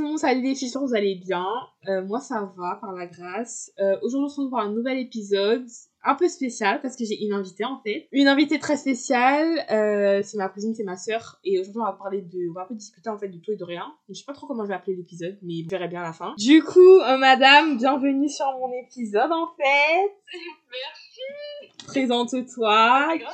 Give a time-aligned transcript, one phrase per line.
[0.00, 1.46] monde, salut les filles, vous allez bien.
[1.88, 3.72] Euh, moi ça va, par la grâce.
[3.80, 5.66] Euh, Aujourd'hui on se retrouve pour un nouvel épisode,
[6.04, 8.08] un peu spécial parce que j'ai une invitée en fait.
[8.12, 11.40] Une invitée très spéciale, euh, c'est ma cousine, c'est ma sœur.
[11.44, 13.52] Et aujourd'hui on va parler de, on va un peu discuter en fait de tout
[13.52, 13.92] et de rien.
[14.08, 16.12] Je sais pas trop comment je vais appeler l'épisode, mais vous verrez bien à la
[16.12, 16.34] fin.
[16.38, 20.12] Du coup, euh, madame, bienvenue sur mon épisode en fait.
[20.70, 21.86] Merci.
[21.86, 23.06] Présente-toi.
[23.08, 23.28] Plaisir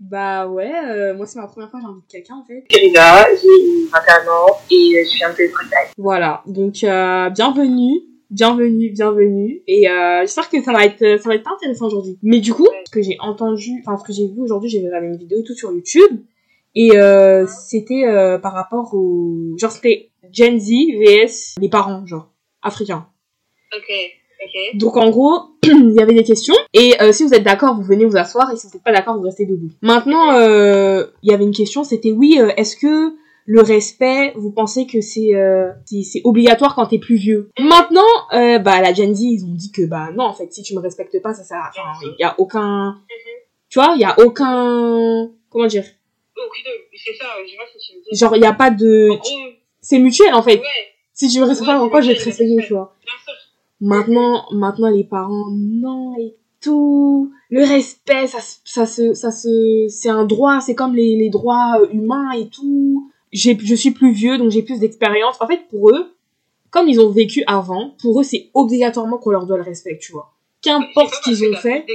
[0.00, 2.64] Bah ouais, euh, moi c'est ma première fois que j'invite quelqu'un en fait.
[2.68, 5.88] Kérida, j'ai 21 ans et je viens de Bretagne.
[5.96, 9.62] Voilà, donc euh, bienvenue, bienvenue, bienvenue.
[9.66, 12.18] Et euh, j'espère que ça va être ça va être intéressant aujourd'hui.
[12.22, 15.06] Mais du coup, ce que j'ai entendu, enfin ce que j'ai vu aujourd'hui, j'ai regardé
[15.06, 16.20] une vidéo et tout sur YouTube.
[16.76, 19.56] Et euh, c'était euh, par rapport au...
[19.56, 23.08] Genre c'était Gen Z vs les parents, genre, africains.
[23.74, 23.90] Ok,
[24.44, 24.78] ok.
[24.78, 26.54] Donc en gros, il y avait des questions.
[26.72, 28.52] Et euh, si vous êtes d'accord, vous venez vous asseoir.
[28.52, 29.70] Et si vous n'êtes pas d'accord, vous restez debout.
[29.82, 33.14] Maintenant, euh, il y avait une question, c'était oui, euh, est-ce que
[33.48, 37.50] le respect, vous pensez que c'est euh, c'est obligatoire quand t'es plus vieux?
[37.58, 40.62] Maintenant, euh, bah la Gen Z, ils ont dit que bah non, en fait, si
[40.62, 42.96] tu me respectes pas, ça sert à enfin, il y a aucun...
[43.68, 45.30] Tu vois, il y a aucun...
[45.50, 45.84] Comment dire?
[48.12, 49.10] Genre, il y a pas de...
[49.80, 50.58] C'est mutuel, en fait.
[50.58, 50.66] ouais,
[51.14, 52.95] Si tu me respectes pas, pourquoi je vais te respecter, tu vois?
[53.80, 57.32] Maintenant, maintenant les parents, non et tout.
[57.50, 61.80] Le respect, ça, ça se, ça se, c'est un droit, c'est comme les, les droits
[61.80, 63.10] euh, humains et tout.
[63.32, 65.36] J'ai, je suis plus vieux, donc j'ai plus d'expérience.
[65.40, 66.14] En fait, pour eux,
[66.70, 70.12] comme ils ont vécu avant, pour eux, c'est obligatoirement qu'on leur doit le respect, tu
[70.12, 70.32] vois.
[70.62, 71.84] Qu'importe ce qu'ils ont fait.
[71.84, 71.92] Que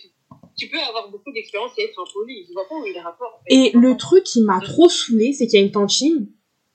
[0.00, 0.08] tu,
[0.56, 2.46] tu peux avoir beaucoup d'expérience et être impoli.
[2.48, 3.40] Je vois pas où il rapports.
[3.40, 3.54] en fait.
[3.54, 6.28] Et le truc qui m'a trop saoulé, c'est qu'il y a une tantine,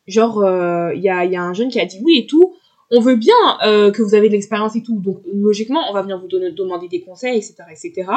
[0.05, 2.27] genre, euh, il y, a, il y a un jeune qui a dit oui et
[2.27, 2.55] tout,
[2.89, 3.35] on veut bien
[3.65, 6.51] euh, que vous avez de l'expérience et tout, donc logiquement, on va venir vous donner,
[6.51, 8.09] demander des conseils, etc., etc.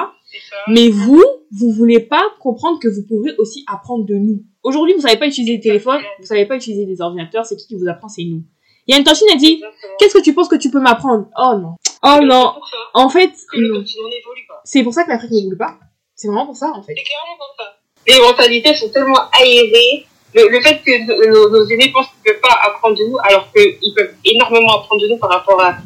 [0.68, 4.44] Mais vous, vous voulez pas comprendre que vous pouvez aussi apprendre de nous.
[4.62, 7.66] Aujourd'hui, vous savez pas utiliser les téléphones, vous savez pas utiliser les ordinateurs, c'est qui
[7.66, 8.42] qui vous apprend, c'est nous.
[8.86, 9.62] Il y a une tantine, elle dit,
[9.98, 11.28] qu'est-ce que tu penses que tu peux m'apprendre?
[11.38, 11.74] Oh non.
[12.02, 12.54] Oh non.
[12.54, 13.84] Pour En fait, le
[14.64, 15.78] c'est pour ça que l'Afrique n'évolue pas.
[16.14, 16.94] C'est vraiment pour ça, en fait.
[16.96, 17.76] C'est clairement comme ça.
[18.06, 20.06] Les mentalités sont tellement aérées.
[20.34, 23.16] Le, le fait que nos, nos aînés pensent qu'ils ne peuvent pas apprendre de nous,
[23.24, 25.76] alors qu'ils peuvent énormément apprendre de nous par rapport à,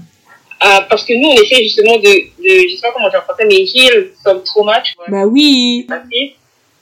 [0.60, 3.22] à- parce que nous, on essaie justement de, de je sais pas comment dire en
[3.22, 5.06] français, mais heal some trauma, tu vois,
[5.88, 6.34] Bah oui.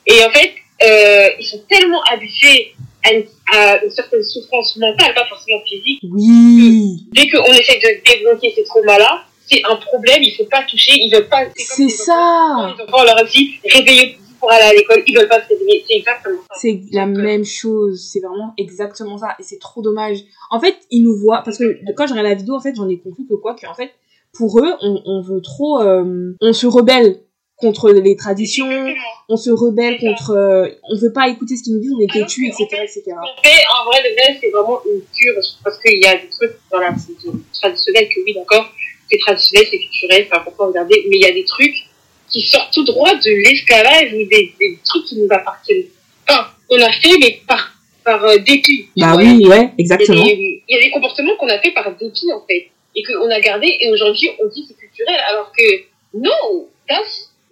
[0.06, 0.52] Et en fait,
[0.84, 2.74] euh, ils sont tellement habitués
[3.04, 6.00] à une, à une certaine souffrance mentale, pas forcément physique.
[6.10, 7.04] Oui.
[7.12, 11.10] Dès qu'on essaie de débloquer ces traumas-là, c'est un problème, il faut pas toucher, ils
[11.12, 11.44] veulent pas.
[11.56, 12.74] C'est ça.
[12.76, 15.84] Les enfants, on leur dit, réveillez-vous pour aller à l'école, ils veulent pas se réveiller.
[15.86, 16.56] C'est exactement ça.
[16.58, 20.18] C'est la même chose, c'est vraiment exactement ça, et c'est trop dommage.
[20.50, 22.88] En fait, ils nous voient, parce que quand j'ai regardé la vidéo, en fait, j'en
[22.88, 23.92] ai conclu que quoi, qu'en fait,
[24.32, 27.20] pour eux, on, on veut trop, euh, on se rebelle
[27.56, 28.66] contre les traditions,
[29.28, 32.12] on se rebelle contre, euh, on veut pas écouter ce qu'ils nous disent, on est
[32.12, 33.04] têtu, etc., etc.
[33.12, 36.28] En fait, en vrai, de vrai, c'est vraiment une cure, parce qu'il y a des
[36.28, 36.92] trucs dans la
[37.52, 38.72] traditionnelle que oui, d'accord,
[39.08, 41.76] c'est traditionnel, c'est culturel, c'est important de regarder, mais il y a des trucs
[42.32, 45.84] qui sortent tout droit de l'esclavage ou des, des trucs qui nous appartiennent
[46.26, 47.72] pas, qu'on a fait, mais par,
[48.04, 48.88] par euh, dépit.
[48.96, 50.24] Bah oui, ouais, y, exactement.
[50.24, 53.30] des, il y a des comportements qu'on a fait par dépit, en fait, et qu'on
[53.30, 55.64] a gardé, et aujourd'hui, on dit c'est culturel, alors que
[56.14, 56.68] non,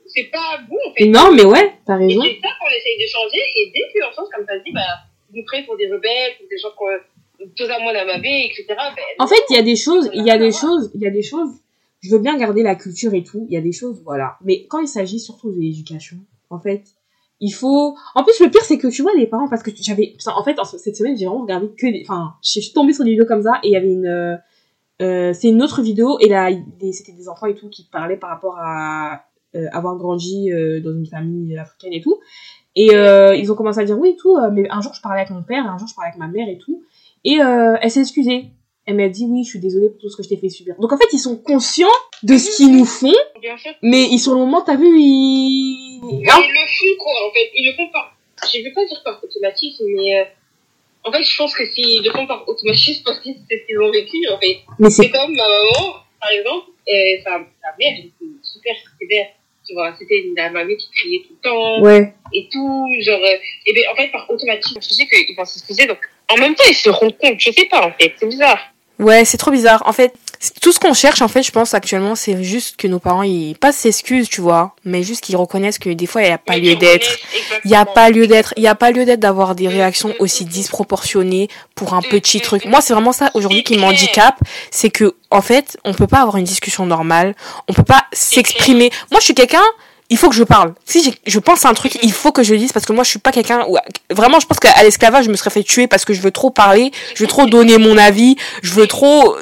[0.06, 1.06] c'est pas bon, en fait.
[1.06, 2.22] Non, mais ouais, t'as Et raison.
[2.22, 4.80] c'est ça qu'on essaye de changer, et dès qu'on change, comme tu as dit, bah,
[5.34, 8.64] vous prêtez pour des rebelles, pour des gens qui ont totalement la etc.
[8.68, 11.06] Ben, En fait, il y a des choses, il y a des choses, il y
[11.06, 11.50] a des choses,
[12.00, 14.36] je veux bien garder la culture et tout, il y a des choses, voilà.
[14.44, 16.18] Mais quand il s'agit surtout de l'éducation,
[16.50, 16.84] en fait,
[17.40, 20.14] il faut, en plus, le pire, c'est que tu vois, les parents, parce que j'avais,
[20.26, 23.10] en fait, cette semaine, j'ai vraiment regardé que des, enfin, je suis tombée sur des
[23.10, 24.36] vidéos comme ça, et il y avait une, euh,
[25.00, 26.50] euh, c'est une autre vidéo, et là,
[26.92, 29.24] c'était des enfants et tout qui parlaient par rapport à
[29.56, 32.20] euh, avoir grandi euh, dans une famille africaine et tout.
[32.76, 35.02] Et euh, ils ont commencé à dire oui et tout, euh, mais un jour je
[35.02, 36.84] parlais avec mon père, un jour je parlais avec ma mère et tout.
[37.24, 38.46] Et elle s'est excusée.
[38.90, 40.74] Elle m'a dit oui, je suis désolée pour tout ce que je t'ai fait subir.
[40.80, 41.86] Donc en fait, ils sont conscients
[42.24, 43.70] de ce qu'ils nous font, bien sûr.
[43.82, 46.00] mais ils sur le moment, t'as vu, ils...
[46.02, 47.50] Mais Hein ils le font, quoi, en fait.
[47.54, 48.16] Ils le font par,
[48.52, 50.24] je vais pas dire par automatisme, mais, euh,
[51.04, 53.80] en fait, je pense que s'ils le font par automatisme parce que c'est ce qu'ils
[53.80, 54.58] ont vécu, en fait.
[54.80, 57.30] Mais C'est comme ma maman, par exemple, et sa,
[57.62, 59.26] sa mère, elle était super sévère.
[59.64, 61.80] Tu vois, c'était la mamie qui criait tout le temps.
[61.82, 62.12] Ouais.
[62.32, 63.36] et tout, genre, euh,
[63.66, 65.98] et ben en fait, par automatisme, je sais qu'ils vont s'excuser, donc
[66.28, 68.69] en même temps, ils se rendent compte, je sais pas, en fait, c'est bizarre.
[69.00, 69.82] Ouais, c'est trop bizarre.
[69.86, 70.14] En fait,
[70.60, 73.56] tout ce qu'on cherche, en fait, je pense actuellement, c'est juste que nos parents, ils
[73.56, 76.58] pas s'excusent, tu vois, mais juste qu'ils reconnaissent que des fois, il n'y a pas
[76.58, 77.18] lieu d'être.
[77.64, 78.52] Il n'y a pas lieu d'être.
[78.56, 82.66] Il n'y a pas lieu d'être d'avoir des réactions aussi disproportionnées pour un petit truc.
[82.66, 84.38] Moi, c'est vraiment ça aujourd'hui qui m'handicape,
[84.70, 87.34] c'est que, en fait, on peut pas avoir une discussion normale,
[87.68, 88.90] on peut pas s'exprimer.
[89.10, 89.64] Moi, je suis quelqu'un
[90.10, 90.74] il faut que je parle.
[90.84, 93.04] Si je pense à un truc, il faut que je le dise parce que moi
[93.04, 93.78] je suis pas quelqu'un où
[94.10, 96.50] vraiment je pense qu'à l'esclavage je me serais fait tuer parce que je veux trop
[96.50, 99.36] parler, je veux trop donner mon avis, je veux trop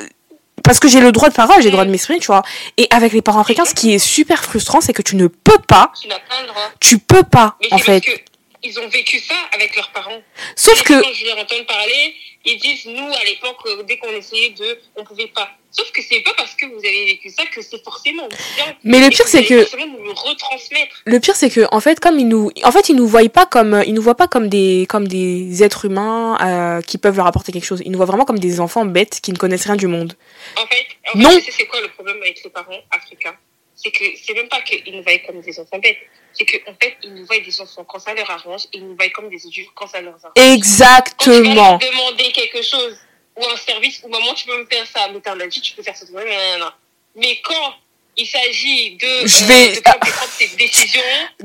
[0.62, 2.42] parce que j'ai le droit de parole, j'ai le droit de m'exprimer, tu vois.
[2.76, 5.58] Et avec les parents africains, ce qui est super frustrant, c'est que tu ne peux
[5.66, 6.70] pas, Tu n'as pas le droit.
[6.80, 8.00] tu peux pas Mais en fait.
[8.00, 8.20] parce que
[8.64, 10.20] ils ont vécu ça avec leurs parents.
[10.56, 12.14] Sauf Et que Quand je leur entends parler,
[12.44, 15.48] ils disent, nous, à l'époque, euh, dès qu'on essayait de, on pouvait pas.
[15.78, 18.26] Sauf que c'est pas parce que vous avez vécu ça que c'est forcément
[18.56, 18.76] bien.
[18.84, 21.02] Mais le pire, c'est que- nous le retransmettre.
[21.04, 23.46] Le pire c'est que en fait comme ils nous en fait ils nous voient pas
[23.46, 27.26] comme ils nous voient pas comme des comme des êtres humains euh, qui peuvent leur
[27.26, 27.80] apporter quelque chose.
[27.84, 30.14] Ils nous voient vraiment comme des enfants bêtes qui ne connaissent rien du monde.
[30.56, 31.30] En fait, en Non.
[31.48, 33.36] c'est quoi le problème avec les parents africains?
[33.76, 35.98] C'est que c'est même pas qu'ils nous voient comme des enfants bêtes.
[36.32, 38.96] C'est qu'en fait, ils nous voient des enfants quand ça leur arrange et ils nous
[38.96, 40.32] voient comme des adultes quand ça leur arrange.
[40.34, 41.54] Quand tu vas Exactement.
[41.54, 42.96] leur demander quelque chose
[43.38, 45.72] ou un service ou maman, tu peux me faire ça, mais t'en as dit, tu
[45.74, 46.04] peux faire ça.
[46.12, 46.70] Non, non, non, non.
[47.16, 47.74] Mais quand
[48.16, 51.00] il s'agit de, Je euh, vais- de prendre, tes décisions,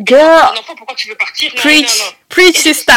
[0.06, 2.12] Girl, enfant, pourquoi tu veux partir Non, preach, non, non.
[2.30, 2.94] preach Et sister,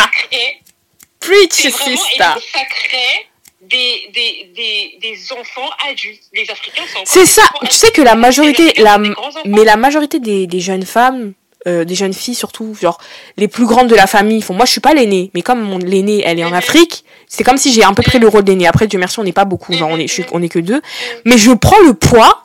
[1.21, 2.25] preach C'est vraiment, et sister.
[2.53, 3.27] ça crée
[3.61, 6.23] des, des, des, des enfants adultes.
[6.33, 7.43] Les Africains sont C'est ça.
[7.69, 11.33] Tu sais que la majorité, la, mais la majorité des, des jeunes femmes,
[11.67, 12.99] euh, des jeunes filles surtout, genre
[13.37, 14.55] les plus grandes de la famille, font.
[14.55, 16.53] Moi, je suis pas l'aînée, mais comme mon l'aînée, elle est en.
[16.53, 18.67] Afrique, c'est comme si j'ai un peu pris le rôle d'aînée.
[18.67, 20.81] Après, Dieu merci, on n'est pas beaucoup, genre on est, je on est que deux,
[21.25, 22.43] mais je prends le poids.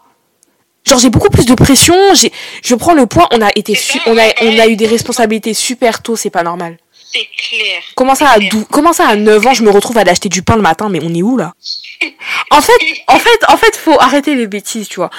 [0.84, 2.32] Genre j'ai beaucoup plus de pression, j'ai,
[2.64, 3.28] je prends le poids.
[3.32, 6.42] On a été, su- on a, on a eu des responsabilités super tôt, c'est pas
[6.42, 6.78] normal.
[7.14, 7.82] C'est clair.
[7.96, 10.30] Comment ça, à 12, comment ça, à 9 ans, je me retrouve à aller acheter
[10.30, 11.54] du pain le matin, mais on est où, là?
[12.50, 12.74] En fait,
[13.08, 15.10] en fait, en fait, faut arrêter les bêtises, tu vois.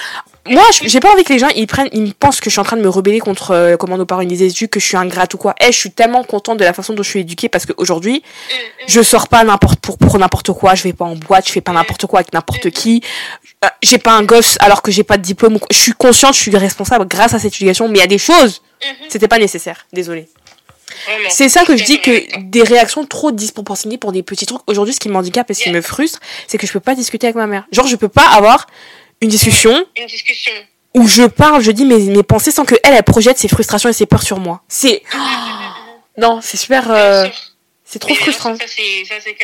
[0.45, 2.65] Moi, j'ai pas envie que les gens, ils prennent, ils pensent que je suis en
[2.65, 5.33] train de me rebeller contre, euh, comment nos parents ils disaient, que je suis ingrate
[5.33, 5.55] ou quoi.
[5.61, 8.53] Eh, je suis tellement contente de la façon dont je suis éduquée parce qu'aujourd'hui, Mm,
[8.55, 8.85] mm.
[8.87, 11.61] je sors pas n'importe pour, pour n'importe quoi, je vais pas en boîte, je fais
[11.61, 13.01] pas n'importe quoi avec n'importe qui.
[13.63, 15.59] Euh, j'ai pas un gosse alors que j'ai pas de diplôme.
[15.71, 18.17] Je suis consciente, je suis responsable grâce à cette éducation, mais il y a des
[18.17, 19.07] choses, Mhm.
[19.09, 19.85] c'était pas nécessaire.
[19.93, 20.27] Désolée.
[21.29, 24.61] C'est ça que je dis que des réactions trop disproportionnées pour des petits trucs.
[24.67, 27.27] Aujourd'hui, ce qui m'handicape et ce qui me frustre, c'est que je peux pas discuter
[27.27, 27.65] avec ma mère.
[27.71, 28.67] Genre, je peux pas avoir
[29.23, 30.51] une discussion Une discussion.
[30.93, 33.89] où je parle, je dis mes, mes pensées sans que elle, elle projette ses frustrations
[33.89, 34.61] et ses peurs sur moi.
[34.67, 35.01] C'est,
[36.17, 37.27] non, c'est super, euh,
[37.85, 38.55] c'est trop Mais frustrant.
[38.57, 39.35] Ça, c'est, ça, c'est,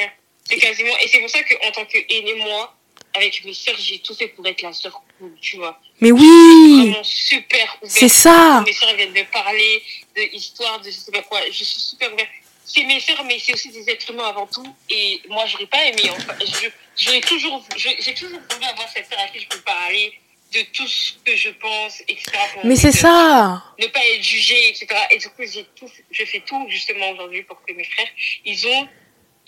[0.60, 0.94] quasiment.
[1.04, 2.76] Et c'est pour ça qu'en tant qu'aîné, moi,
[3.16, 5.80] avec mes sœurs, j'ai tout fait pour être la sœur cool, tu vois.
[6.02, 8.64] Mais oui, super c'est ça.
[8.66, 9.82] Mes sœurs viennent de parler
[10.16, 11.40] de histoire, de je sais pas quoi.
[11.48, 12.30] Je suis super ouverte.
[12.72, 14.76] C'est mes sœurs, mais c'est aussi des êtres humains avant tout.
[14.90, 16.04] Et moi, j'aurais pas aimé.
[16.12, 16.70] Enfin, je,
[17.04, 20.14] j'aurais toujours, j'ai toujours voulu avoir cette sœur à qui je peux parler
[20.54, 22.32] de tout ce que je pense, etc.
[22.64, 23.64] Mais c'est ça.
[23.80, 24.88] ne pas être jugé, etc.
[25.12, 25.44] Et du coup,
[25.76, 28.08] tout, je fais tout justement aujourd'hui pour que mes frères,
[28.46, 28.88] ils ont,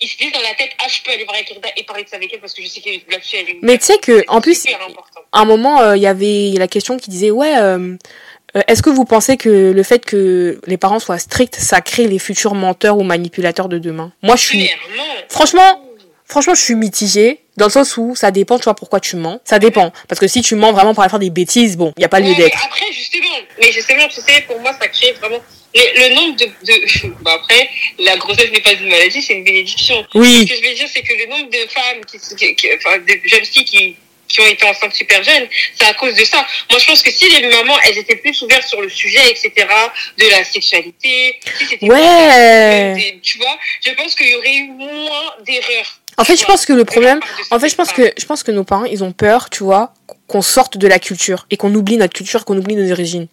[0.00, 2.08] ils se disent dans la tête, ah, je peux aller voir Ekirda et parler de
[2.08, 4.24] ça avec elle parce que je sais que là-dessus, elle est Mais tu sais que,
[4.28, 4.66] en plus,
[5.32, 7.96] à un moment, euh, il y avait la question qui disait, ouais, euh,
[8.68, 12.18] est-ce que vous pensez que le fait que les parents soient stricts, ça crée les
[12.18, 14.12] futurs menteurs ou manipulateurs de demain?
[14.22, 14.70] Moi, je suis,
[15.28, 15.82] franchement,
[16.26, 17.38] franchement, je suis mitigée.
[17.58, 19.38] Dans le sens où ça dépend, tu vois, pourquoi tu mens.
[19.44, 19.92] Ça dépend.
[20.08, 22.08] Parce que si tu mens vraiment pour aller faire des bêtises, bon, il n'y a
[22.08, 22.64] pas lieu Ouais, mais d'être.
[22.64, 23.28] après, justement,
[23.60, 25.36] mais justement, tu sais, pour moi, ça crée vraiment
[25.74, 27.68] le, le nombre de, de bah après,
[27.98, 30.02] la grossesse n'est pas une maladie, c'est une bénédiction.
[30.10, 32.68] Ce Oui, que je veux dire, c'est que le nombre de femmes, qui, qui- qui-
[32.78, 33.96] enfin, de jeunes filles qui,
[34.32, 35.46] qui ont été enceintes super jeunes,
[35.78, 36.44] c'est à cause de ça.
[36.70, 39.52] Moi, je pense que si les mamans, elles étaient plus ouvertes sur le sujet, etc.,
[40.18, 42.94] de la sexualité, si c'était Ouais.
[42.96, 45.98] des- tu vois, je pense qu'il y aurait eu moins d'erreurs.
[46.18, 47.20] En fait, je pense que le problème,
[47.50, 49.94] en fait, je pense que, je pense que nos parents, ils ont peur, tu vois,
[50.28, 53.28] qu'on sorte de la culture et qu'on oublie notre culture, qu'on oublie nos origines.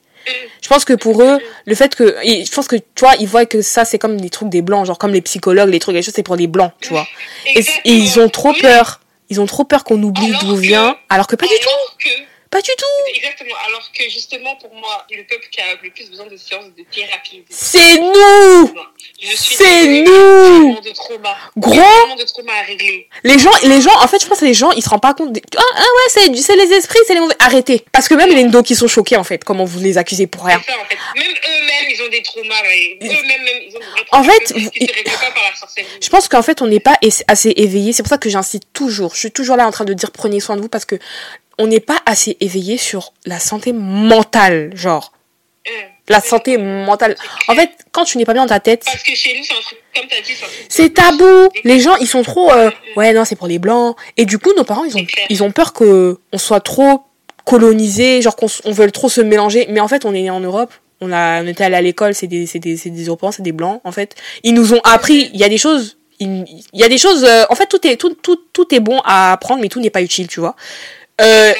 [0.61, 3.45] Je pense que pour eux, le fait que, je pense que, tu vois, ils voient
[3.45, 6.01] que ça, c'est comme des trucs des blancs, genre comme les psychologues, les trucs, les
[6.03, 7.07] choses, c'est pour les blancs, tu vois.
[7.47, 8.99] Et, et ils ont trop peur.
[9.29, 12.07] Ils ont trop peur qu'on oublie d'où vient, alors que pas du tout,
[12.51, 13.13] pas du tout.
[13.15, 16.65] exactement, alors que justement, pour moi, le peuple qui a le plus besoin de sciences,
[16.77, 18.73] de thérapie, de C'est nous!
[19.35, 20.05] C'est nous!
[20.05, 21.37] tellement de trauma.
[21.57, 21.75] Gros!
[22.17, 23.07] De trauma à régler.
[23.23, 25.13] Les gens, les gens, en fait, je pense que les gens, ils se rendent pas
[25.13, 25.37] compte.
[25.57, 27.35] Ah, ah ouais, c'est, c'est les esprits, c'est les mauvais.
[27.39, 27.85] Arrêtez.
[27.91, 30.45] Parce que même les endos qui sont choqués, en fait, comment vous les accusez pour
[30.45, 30.61] rien.
[30.65, 30.97] Ça, en fait.
[31.15, 32.61] Même eux-mêmes, ils ont des traumas.
[32.63, 32.97] ouais.
[33.03, 35.83] Eux-mêmes, même, ils ont des vrais En fait, vous- pas par la.
[36.01, 37.93] Je pense qu'en fait, on n'est pas assez éveillé.
[37.93, 39.13] C'est pour ça que j'incite toujours.
[39.13, 40.95] Je suis toujours là en train de dire prenez soin de vous parce que
[41.59, 45.11] on n'est pas assez éveillé sur la santé mentale, genre.
[45.67, 45.73] Hum.
[46.07, 47.15] La santé mentale.
[47.47, 49.53] En fait, quand tu n'es pas bien dans ta tête, Parce que chez nous, c'est
[49.53, 50.33] un truc, comme t'as dit,
[50.67, 51.49] c'est tabou.
[51.63, 53.95] Les gens, ils sont trop, euh, ouais, non, c'est pour les blancs.
[54.17, 57.03] Et du coup, nos parents, ils ont, ils ont peur que on soit trop
[57.45, 59.67] colonisé, genre qu'on on veut trop se mélanger.
[59.69, 60.73] Mais en fait, on est né en Europe.
[61.01, 63.43] On a, on était allé à l'école, c'est des, c'est des, c'est des Européens, c'est
[63.43, 64.15] des blancs, en fait.
[64.43, 67.23] Ils nous ont appris, il y a des choses, il, il y a des choses,
[67.23, 69.91] euh, en fait, tout est, tout, tout, tout est bon à apprendre, mais tout n'est
[69.91, 70.55] pas utile, tu vois.
[71.19, 71.53] Euh,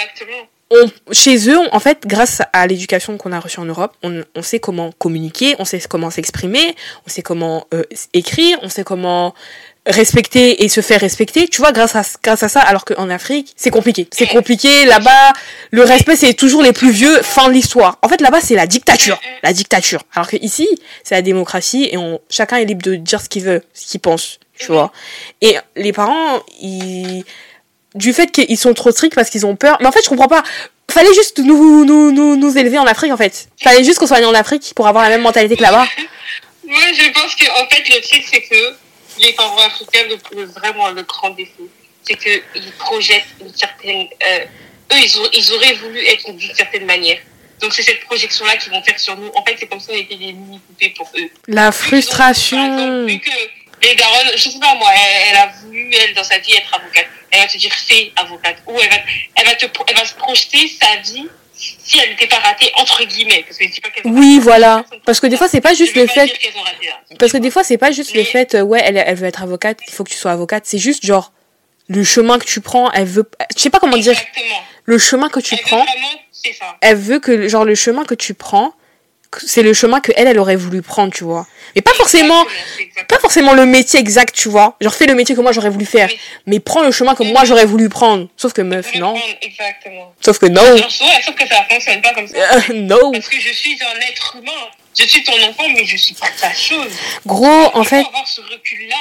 [0.71, 4.41] on, chez eux, en fait, grâce à l'éducation qu'on a reçue en Europe, on, on
[4.41, 6.75] sait comment communiquer, on sait comment s'exprimer,
[7.05, 9.33] on sait comment euh, écrire, on sait comment
[9.85, 13.53] respecter et se faire respecter, tu vois, grâce à, grâce à ça, alors qu'en Afrique,
[13.55, 14.07] c'est compliqué.
[14.11, 15.33] C'est compliqué, là-bas,
[15.71, 17.97] le respect, c'est toujours les plus vieux, fin de l'histoire.
[18.01, 19.19] En fait, là-bas, c'est la dictature.
[19.41, 20.03] La dictature.
[20.13, 20.67] Alors que ici,
[21.03, 23.99] c'est la démocratie et on, chacun est libre de dire ce qu'il veut, ce qu'il
[23.99, 24.91] pense, tu vois.
[25.41, 27.23] Et les parents, ils,
[27.95, 29.77] du fait qu'ils sont trop stricts parce qu'ils ont peur.
[29.79, 30.43] Mais en fait, je comprends pas.
[30.89, 33.47] Fallait juste nous, nous, nous, nous élever en Afrique, en fait.
[33.61, 35.87] Fallait juste qu'on soit né en Afrique pour avoir la même mentalité que là-bas.
[36.67, 38.75] Moi, je pense que, en fait, le truc, c'est que
[39.19, 40.03] les parents africains,
[40.35, 41.67] le, vraiment le grand défaut,
[42.07, 44.07] c'est qu'ils projettent une certaine.
[44.29, 44.45] Euh,
[44.93, 47.19] eux, ils, ils, auraient voulu être d'une certaine manière.
[47.59, 49.29] Donc, c'est cette projection-là qu'ils vont faire sur nous.
[49.35, 51.29] En fait, c'est comme ça qu'on était des mini-poupées pour eux.
[51.47, 53.05] La frustration.
[53.05, 53.29] Vu que
[53.81, 54.89] les daronnes, je sais pas moi,
[55.29, 57.07] elle, a voulu, elle, dans sa vie, être avocate.
[57.31, 58.57] Elle va te dire, fais avocate.
[58.67, 58.97] Ou elle va,
[59.35, 61.27] elle va, te, elle va se projeter sa vie
[61.59, 63.43] si elle n'était pas ratée entre guillemets.
[63.45, 64.85] Parce que je dis pas oui voilà.
[65.05, 66.31] parce que des fois c'est pas juste le fait
[67.17, 69.43] parce que des fois c'est pas juste le fait euh, ouais elle, elle veut être
[69.43, 70.63] avocate il faut que tu sois avocate.
[70.65, 71.33] C'est juste genre
[71.87, 74.17] le chemin que tu prends elle veut je sais pas comment dire.
[74.85, 75.85] Le chemin que tu prends
[76.81, 78.73] elle veut que genre le chemin que tu prends
[79.37, 81.45] c'est le chemin que elle, elle aurait voulu prendre, tu vois.
[81.75, 82.45] Mais pas forcément,
[83.07, 84.75] pas forcément le métier exact, tu vois.
[84.81, 86.09] Genre fais le métier que moi j'aurais voulu faire,
[86.45, 88.27] mais prends le chemin que moi j'aurais voulu prendre.
[88.37, 89.15] Sauf que meuf, non.
[90.21, 90.61] Sauf que non.
[90.77, 92.37] sauf que ça fonctionne pas comme ça.
[92.37, 93.11] Euh, non.
[93.11, 94.51] Parce que je suis un être humain.
[94.97, 96.91] Je suis ton enfant, mais je suis pas ta chose.
[97.25, 98.05] Gros, en fait.
[98.05, 98.95] avoir ce recul-là.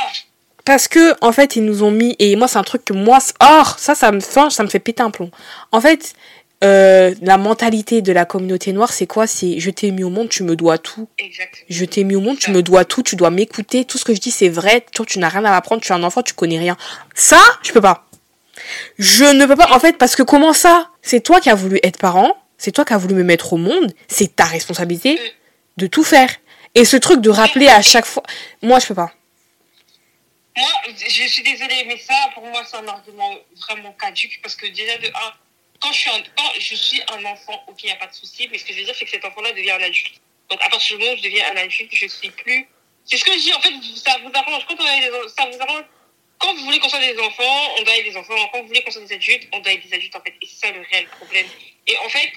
[0.65, 3.19] Parce que, en fait, ils nous ont mis, et moi, c'est un truc que moi,
[3.41, 5.31] or, ça, ça me, ça me fait péter un plomb.
[5.73, 6.15] En fait,
[6.65, 9.27] euh, la mentalité de la communauté noire, c'est quoi?
[9.27, 11.09] C'est je t'ai mis au monde, tu me dois tout.
[11.19, 11.65] Exactement.
[11.69, 14.15] Je t'ai mis au monde, tu me dois tout, tu dois m'écouter, tout ce que
[14.15, 16.35] je dis c'est vrai, toi tu n'as rien à m'apprendre, tu es un enfant, tu
[16.35, 16.77] connais rien.
[17.15, 18.07] Ça, je peux pas.
[18.99, 20.91] Je ne peux pas, en fait, parce que comment ça?
[21.01, 23.57] C'est toi qui as voulu être parent, c'est toi qui as voulu me mettre au
[23.57, 25.19] monde, c'est ta responsabilité mm.
[25.77, 26.31] de tout faire.
[26.75, 28.25] Et ce truc de rappeler à chaque fois,
[28.63, 29.13] moi je peux pas.
[30.57, 33.33] Moi, je suis désolée, mais ça, pour moi, c'est un argument
[33.69, 35.11] vraiment caduque, parce que déjà de 1,
[35.81, 38.15] quand je suis un, quand je suis un enfant, ok, il n'y a pas de
[38.15, 40.21] souci, mais ce que je veux dire, c'est que cet enfant-là devient un adulte.
[40.51, 42.69] Donc, à partir du moment où je deviens un adulte, je ne suis plus.
[43.05, 44.67] C'est ce que je dis, en fait, ça vous arrange.
[44.67, 45.85] Quand, on a des, ça vous arrange.
[46.39, 48.35] quand vous voulez qu'on soit des enfants, on doit être des enfants.
[48.53, 50.35] Quand vous voulez qu'on soit des adultes, on doit être des adultes, en fait.
[50.41, 51.47] Et c'est ça le réel problème.
[51.87, 52.33] Et en fait,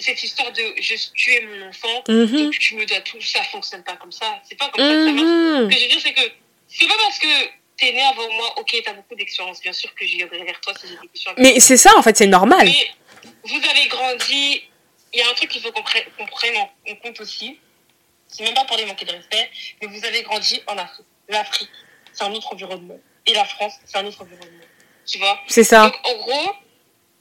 [0.00, 3.42] cette histoire de je, tu es mon enfant, mm donc tu me dois tout, ça
[3.44, 4.42] fonctionne pas comme ça.
[4.48, 5.24] C'est pas comme ça que ça marche.
[5.24, 5.70] Mhm.
[5.70, 6.32] Ce que je veux dire, c'est que
[6.68, 7.28] c'est pas parce que
[7.76, 10.72] t'es né avant moi, ok, t'as beaucoup d'expérience, bien sûr que je viendrai vers toi
[10.80, 11.32] si j'ai des questions.
[11.38, 12.66] Mais c'est ça, en fait, c'est normal.
[12.66, 14.62] Mais vous avez grandi.
[15.12, 17.58] Il y a un truc qu'il faut qu'on prenne en compte aussi.
[18.28, 21.06] C'est même pas pour les manquer de respect, mais vous avez grandi en Afrique.
[21.28, 21.70] L'Afrique,
[22.12, 22.98] c'est un autre environnement.
[23.24, 24.64] Et la France, c'est un autre environnement.
[25.06, 25.40] Tu vois?
[25.48, 25.84] C'est ça.
[25.84, 26.52] Donc, en gros,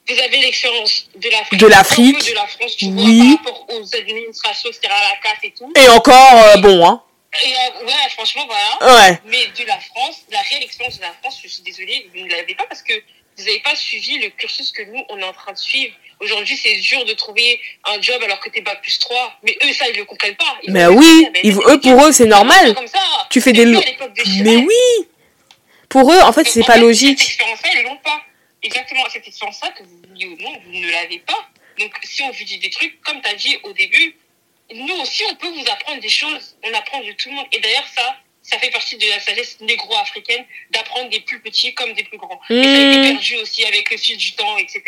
[0.08, 1.60] vous avez l'expérience de l'Afrique.
[1.60, 2.30] De l'Afrique.
[2.30, 3.30] De la France, tu oui.
[3.30, 5.72] vois, par rapport aux administrations, etc., à la casse et tout.
[5.76, 7.02] Et encore, euh, bon, hein.
[7.44, 9.10] Et, euh, ouais, franchement, voilà.
[9.10, 9.20] Ouais.
[9.26, 12.30] Mais de la France, la réelle expérience de la France, je suis désolée, vous ne
[12.30, 12.94] l'avez pas parce que
[13.38, 15.94] vous n'avez pas suivi le cursus que nous, on est en train de suivre.
[16.22, 19.40] Aujourd'hui, c'est dur de trouver un job alors que t'es pas plus 3.
[19.44, 20.58] Mais eux, ça, ils le comprennent pas.
[20.64, 22.76] Ils mais oui, ils, eux, pour eux, c'est normal.
[23.30, 23.66] Tu fais des...
[23.66, 25.08] Mais oui
[25.90, 27.20] Pour eux, en fait, c'est pas logique.
[27.20, 28.22] Cette expérience-là, ils l'ont pas.
[28.64, 31.50] Exactement, cette expérience-là, que vous vouliez ou non, vous ne l'avez pas.
[31.78, 34.16] Donc, si on vous dit des trucs, comme tu as dit au début,
[34.74, 36.58] nous aussi, on peut vous apprendre des choses.
[36.64, 37.48] On apprend de tout le monde.
[37.52, 38.16] Et d'ailleurs, ça,
[38.48, 42.40] ça fait partie de la sagesse négro-africaine d'apprendre des plus petits comme des plus grands.
[42.50, 43.12] Et ça a été Mmh.
[43.14, 44.82] perdu aussi avec le fil du temps, etc.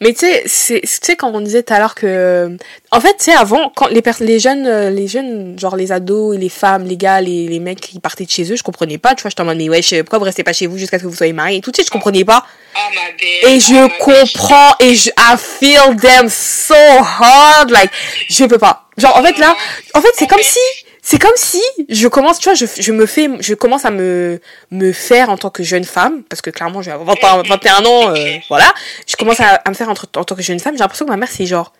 [0.00, 2.56] Mais tu sais, c'est- tu sais, quand on disait tout à l'heure que.
[2.90, 6.36] En fait, tu sais, avant, quand les, les jeunes, euh, les jeunes, genre les ados,
[6.38, 9.14] les femmes, les gars, les, les mecs qui partaient de chez eux, je comprenais pas,
[9.14, 11.02] tu vois, j'étais en mode, mais wesh, pourquoi vous restez pas chez vous jusqu'à ce
[11.04, 12.46] que vous soyez mariés et tout, tu sais, je comprenais pas.
[12.74, 13.52] Ah, ma belle.
[13.52, 17.90] Et ah, je ma comprends, et je, I feel them so hard, like,
[18.30, 18.88] je peux pas.
[18.96, 19.54] Genre, en fait, là,
[19.94, 20.58] en fait, c'est comme si,
[21.06, 24.40] c'est comme si je commence, tu vois, je, je me fais, je commence à me,
[24.70, 28.38] me faire en tant que jeune femme, parce que clairement, j'ai 20 21 ans, euh,
[28.48, 28.72] voilà.
[29.06, 31.10] Je commence à, à me faire en, en tant que jeune femme, j'ai l'impression que
[31.10, 31.74] ma mère, c'est genre,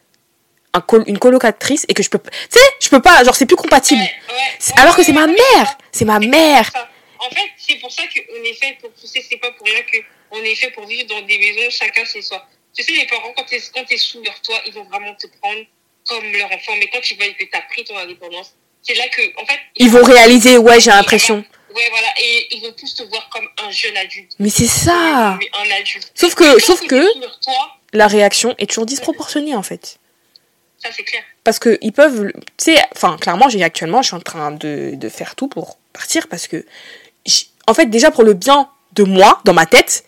[0.75, 3.47] un col- une colocatrice et que je peux, tu sais, je peux pas, genre, c'est
[3.47, 4.03] plus compatible.
[4.03, 6.71] Ouais, ouais, C'est- ouais, Alors que c'est ma mère, c'est ma mère.
[7.19, 9.81] En fait, c'est pour ça qu'on est fait pour pousser, c'est pas pour rien
[10.31, 12.45] qu'on est fait pour vivre dans des maisons chacun chez soi.
[12.77, 15.27] Tu sais, les parents, quand t'es, quand t'es sous leur toit, ils vont vraiment te
[15.41, 15.61] prendre
[16.09, 16.73] comme leur enfant.
[16.79, 18.55] Mais quand ils voient que t'as pris ton indépendance,
[18.85, 19.59] c'est là que, en fait.
[19.77, 21.45] Ils vont réaliser, ouais, j'ai l'impression.
[21.75, 22.07] Ouais, voilà.
[22.23, 24.33] Et ils vont plus te voir comme un jeune adulte.
[24.39, 25.37] Mais c'est ça.
[25.41, 26.11] Mais un adulte.
[26.15, 27.05] Sauf que, sauf que,
[27.93, 29.99] la réaction est toujours disproportionnée, en fait.
[30.83, 31.23] ça, c'est clair.
[31.45, 34.93] parce que ils peuvent tu sais enfin clairement j'ai actuellement je suis en train de,
[34.95, 36.65] de faire tout pour partir parce que
[37.67, 40.05] en fait déjà pour le bien de moi dans ma tête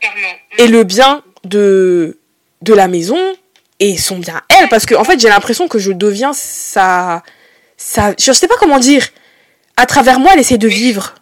[0.00, 0.34] Clairement.
[0.58, 2.18] et le bien de
[2.62, 3.18] de la maison
[3.78, 7.22] et sont bien elles parce que en fait j'ai l'impression que je deviens ça
[7.76, 9.06] ça je sais pas comment dire.
[9.76, 11.14] À travers moi elle essaie de vivre.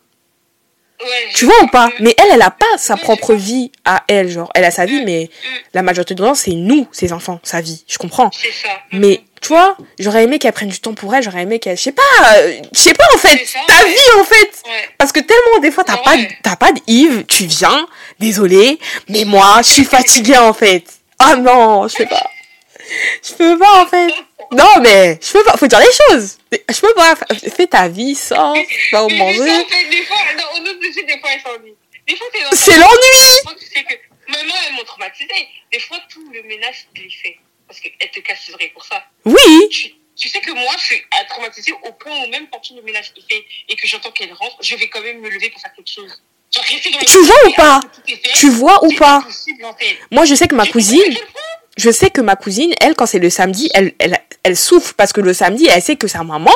[1.01, 1.91] Ouais, tu vois ou pas?
[2.01, 4.51] mais elle elle a pas sa propre vie à elle genre.
[4.55, 5.49] Elle a sa vie mais Mm.
[5.75, 7.85] la majorité du temps c'est nous ses enfants sa vie.
[7.89, 8.31] Je comprends.
[8.33, 8.69] C'est ça.
[8.93, 11.83] mais tu vois j'aurais aimé qu'elle prenne du temps pour elle j'aurais aimé qu'elle je
[11.83, 12.03] sais pas
[12.37, 13.45] euh, je sais pas en fait.
[13.45, 13.91] Ça, ta ouais.
[13.91, 14.63] vie en fait.
[14.67, 14.89] Ouais.
[14.97, 17.87] parce que tellement des fois t'as pas t'as pas de Yves tu viens
[18.21, 20.85] désolé mais moi je suis fatiguée en fait.
[21.19, 22.31] Ah non je peux pas.
[23.23, 24.15] Je peux pas en fait
[24.53, 27.15] non mais je peux pas faut dire les choses je peux pas
[27.57, 28.57] fais ta vie sors
[28.93, 31.75] va au manger des fois, non, on oublie aussi, des fois, elle s'ennuie.
[32.07, 33.95] Des fois, t'es dans c'est l'ennui tu sais que
[34.31, 35.49] maman, elles m'ont traumatisée.
[35.73, 37.39] Des fois, tout le ménage, l'ai fait.
[37.67, 39.03] Parce qu'elle te casse pour ça.
[39.25, 42.77] oui Tu, tu sais que moi, je suis traumatisée au point où même quand tout
[42.77, 45.51] le ménage est fait et que j'entends qu'elle rentre, je vais quand même me lever
[45.51, 46.23] pour faire quelque chose.
[46.55, 46.65] Genre,
[47.07, 47.81] Tu vois ou pas?
[48.35, 49.27] tu vois ou pas?
[50.13, 51.17] moi je sais que ma Tu cousine
[51.77, 55.13] je sais que ma cousine, elle, quand c'est le samedi, elle, elle, elle souffre parce
[55.13, 56.55] que le samedi, elle sait que sa maman,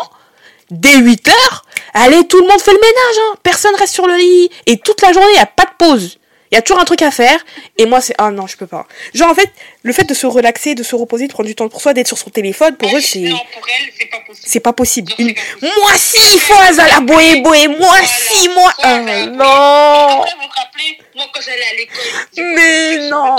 [0.71, 3.37] dès 8 heures, allez, tout le monde fait le ménage, hein.
[3.43, 4.51] Personne reste sur le lit.
[4.67, 6.18] Et toute la journée, il a pas de pause.
[6.51, 7.39] Il y a toujours un truc à faire.
[7.77, 8.87] Et moi, c'est, ah non, je peux pas.
[9.15, 9.51] Genre, en fait,
[9.83, 12.07] le fait de se relaxer, de se reposer, de prendre du temps pour soi, d'être
[12.09, 14.47] sur son téléphone, pour eux, c'est, Non, pour elle, c'est pas possible.
[14.49, 15.13] c'est pas possible.
[15.19, 18.07] Une- moi si, il faut à la boé boé, moi Voilà.
[18.07, 19.45] si, moi, ah, non.
[19.45, 22.55] Après, vous vous rappelez, moi, quand j'allais à l'école.
[22.55, 23.37] Mais non.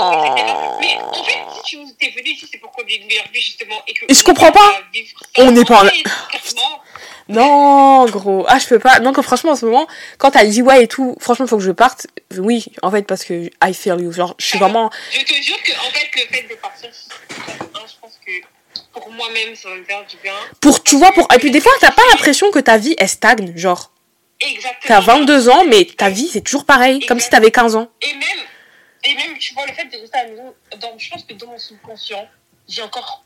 [0.80, 3.40] Mais en fait, si tu t'es venu ici, c'est pour qu'on ait une meilleure vie,
[3.40, 3.82] justement.
[3.88, 4.80] Et que Et je comprends pas.
[5.38, 5.88] On n'est pas en-.
[7.30, 8.44] Non, gros.
[8.48, 9.00] Ah, je peux pas.
[9.00, 9.86] Donc, franchement, en ce moment,
[10.18, 12.06] quand t'as dit ouais et tout, franchement, faut que je parte.
[12.36, 14.12] Oui, en fait, parce que I feel you.
[14.12, 14.90] Genre, je suis vraiment.
[15.12, 18.32] Je te jure que, en fait, le fait de partir, je pense que
[18.92, 20.34] pour moi-même, ça va me faire du bien.
[20.60, 21.28] Pour, tu vois, pour.
[21.32, 23.56] Et puis, des fois, t'as pas l'impression que ta vie, elle stagne.
[23.56, 23.92] Genre,
[24.40, 24.78] Exactement.
[24.86, 27.04] t'as 22 ans, mais ta vie, c'est toujours pareil.
[27.06, 27.88] Comme si t'avais 15 ans.
[28.02, 28.22] Et même,
[29.04, 31.34] et même, tu vois, le fait de rester à la maison, dans, je pense que
[31.34, 32.28] dans mon subconscient,
[32.68, 33.24] j'ai encore.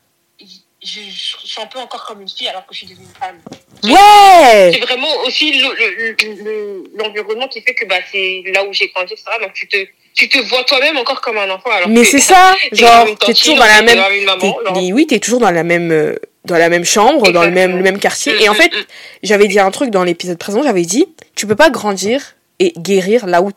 [0.85, 3.19] Je, je suis un peu encore comme une fille alors que je suis devenue une
[3.19, 3.39] femme.
[3.85, 4.71] Ouais!
[4.73, 8.73] C'est vraiment aussi le- le- le- le- l'environnement qui fait que bah, c'est là où
[8.73, 9.25] j'ai grandi, etc.
[9.41, 9.77] Donc tu te,
[10.15, 11.71] tu te vois toi-même encore comme un enfant.
[11.71, 12.55] Alors Mais que c'est ça.
[12.73, 13.99] Genre, t'es toujours dans la même.
[14.27, 15.91] maman, mais oui, t'es toujours dans la même.
[15.91, 18.35] euh, Dans la même chambre, dans le même, le même quartier.
[18.35, 18.85] Mm, Et en mm, fait, mm.
[19.23, 23.25] j'avais dit un truc dans l'épisode présent, j'avais dit, tu peux pas grandir et guérir
[23.27, 23.51] là où,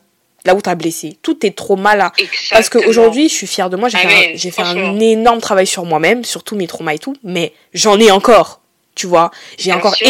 [0.48, 1.18] là où t'as blessé.
[1.22, 2.12] Tout est trop mal là.
[2.18, 2.30] Parce
[2.62, 2.84] Exactement.
[2.86, 3.90] qu'aujourd'hui, je suis fière de moi.
[3.90, 7.16] J'ai fait, un- fait énorme travail sur moi-même, sur tous mes traumas et tout.
[7.24, 8.62] Mais j'en ai encore,
[8.96, 9.30] tu vois.
[9.60, 10.08] J'ai encore sûr.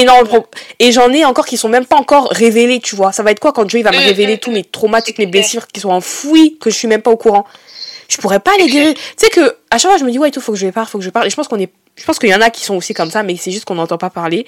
[0.80, 3.12] Et j'en ai encore qui sont même pas encore révélés, tu vois.
[3.12, 4.54] Ça va être quoi quand Joey va me Mm, révéler mm, tous mm.
[4.54, 7.45] mes traumas, toutes mes blessures qui sont enfouies, que je suis même pas au courant.
[8.10, 8.93] Je pourrais pas les guérir.
[8.93, 10.89] Tu sais que, à chaque fois, je me dis, ouais, il faut que je parte,
[10.89, 11.26] faut que je parte.
[11.26, 13.12] Et je pense qu'on est, je pense qu'il y en a qui sont aussi comme
[13.12, 14.45] ça, mais c'est juste qu'on n'entend pas parler.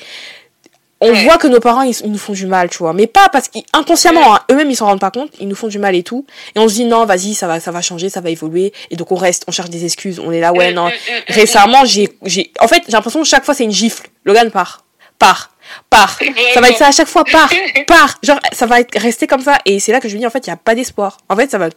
[1.01, 1.23] On Ouais.
[1.23, 2.91] voit que nos parents, ils, ils nous font du mal, tu vois.
[2.93, 5.79] Mais pas parce qu'inconsciemment, hein, eux-mêmes, ils s'en rendent pas compte, ils nous font du
[5.79, 6.25] mal et tout.
[6.55, 8.73] Et on se dit, non, vas-y, ça va, ça va changer, ça va évoluer.
[8.91, 10.19] Et donc, on reste, on cherche des excuses.
[10.19, 10.85] On est là, ouais, Mm, non.
[10.87, 14.07] mm, mm, Récemment, j'ai, j'ai, en fait, j'ai l'impression que chaque fois, c'est une gifle.
[14.25, 14.83] Logan part.
[15.17, 15.51] Part.
[15.89, 16.19] Part.
[16.53, 17.23] Ça va être ça à chaque fois.
[17.23, 17.49] Part.
[17.87, 18.17] Part.
[18.23, 19.57] Genre, ça va être resté comme ça.
[19.65, 21.17] Et c'est là que je me dis, en fait, il y a pas d'espoir.
[21.29, 21.69] En fait, ça va,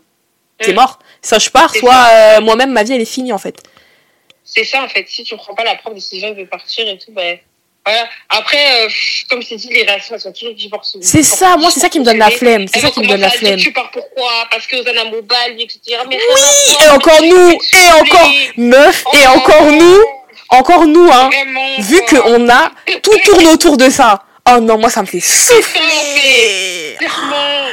[0.60, 0.98] c'est mort.
[1.22, 3.56] Soit je pars, soit, euh, moi-même, ma vie, elle est finie, en fait.
[4.44, 5.06] C'est ça, en fait.
[5.08, 7.38] Si tu prends pas la propre décision de partir et tout, ben.
[7.84, 8.08] Voilà.
[8.28, 8.88] Après, euh,
[9.28, 10.98] comme c'est dit, les relations, elles sont toujours divorcées.
[11.02, 12.66] C'est ça, moi, c'est ça qui me donne la flemme.
[12.72, 13.58] C'est ça qui me donne la flemme.
[13.58, 16.02] Tu pars pourquoi Parce que avez mobile, etc.
[16.08, 20.00] Mais Oui, et encore nous, et encore, meuf, et encore nous,
[20.48, 21.28] encore nous, hein.
[21.28, 21.76] Vraiment.
[21.78, 22.70] Vu qu'on a,
[23.02, 24.22] tout tourne autour de ça.
[24.50, 26.96] Oh non, moi, ça me fait souffler.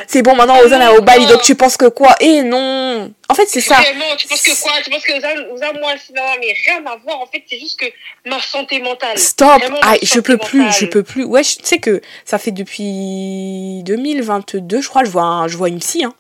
[0.08, 2.16] C'est bon, maintenant, Ozan a au bail, donc tu penses que quoi?
[2.20, 3.12] Eh non.
[3.28, 3.76] En fait, c'est ça.
[3.76, 4.72] Vraiment, tu penses que quoi?
[4.84, 7.22] Tu penses que Ozan, Ozan, moi, non, mais rien à voir.
[7.22, 7.86] En fait, c'est juste que
[8.28, 9.18] ma santé mentale.
[9.18, 9.60] Stop.
[9.62, 11.24] Vraiment, Ah, je peux plus, je peux plus.
[11.24, 15.70] Ouais, tu sais que ça fait depuis 2022, je crois, je vois, un- je vois
[15.70, 16.14] une psy, hein.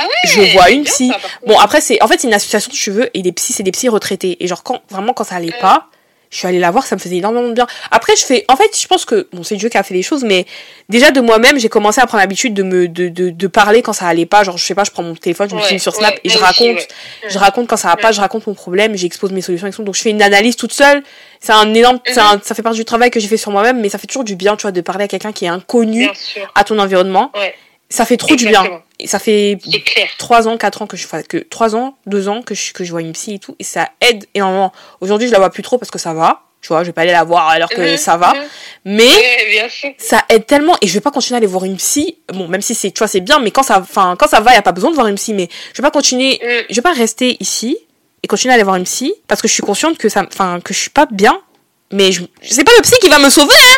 [0.00, 0.12] Ah ouais?
[0.30, 1.08] Je vois une psy.
[1.10, 1.18] ça.
[1.46, 3.72] Bon, après, c'est, en fait, c'est une association de cheveux et les psys, c'est des
[3.72, 4.36] psys retraités.
[4.42, 5.88] Et genre, quand, vraiment, quand ça allait pas,
[6.30, 7.66] je suis allée la voir, ça me faisait énormément de bien.
[7.90, 10.02] Après, je fais, en fait, je pense que, bon, c'est Dieu qui a fait les
[10.02, 10.44] choses, mais
[10.88, 13.92] déjà de moi-même, j'ai commencé à prendre l'habitude de me, de, de, de parler quand
[13.94, 14.44] ça allait pas.
[14.44, 16.28] Genre, je sais pas, je prends mon téléphone, je me filme sur Snap ouais, et
[16.28, 17.28] je raconte, ouais.
[17.30, 19.82] je raconte quand ça va pas, je raconte mon problème, j'expose mes solutions et tout.
[19.82, 21.02] Donc, je fais une analyse toute seule.
[21.40, 23.80] C'est un énorme, c'est un- ça fait partie du travail que j'ai fait sur moi-même,
[23.80, 26.08] mais ça fait toujours du bien, tu vois, de parler à quelqu'un qui est inconnu
[26.54, 27.30] à ton environnement.
[27.34, 27.54] Ouais.
[27.88, 28.64] Ça fait trop du bien.
[29.00, 29.58] Et ça fait.
[30.18, 32.84] 3 ans, 4 ans que je enfin, que 3 ans, 2 ans que je, que
[32.84, 34.72] je vois une psy et tout et ça aide énormément.
[35.00, 36.42] Aujourd'hui, je la vois plus trop parce que ça va.
[36.60, 38.34] Tu vois, je vais pas aller la voir alors que Mhm, ça va.
[38.34, 38.40] mhm.
[38.86, 39.08] Mais
[39.98, 42.18] ça aide tellement et je vais pas continuer à aller voir une psy.
[42.32, 44.50] Bon, même si c'est tu vois, c'est bien mais quand ça enfin quand ça va,
[44.50, 46.64] il y a pas besoin de voir une psy mais je vais pas continuer Mm.
[46.70, 47.78] je vais pas rester ici
[48.24, 50.58] et continuer à aller voir une psy parce que je suis consciente que ça enfin
[50.60, 51.40] que je suis pas bien
[51.92, 53.76] mais je, c'est pas le psy qui va me sauver hein.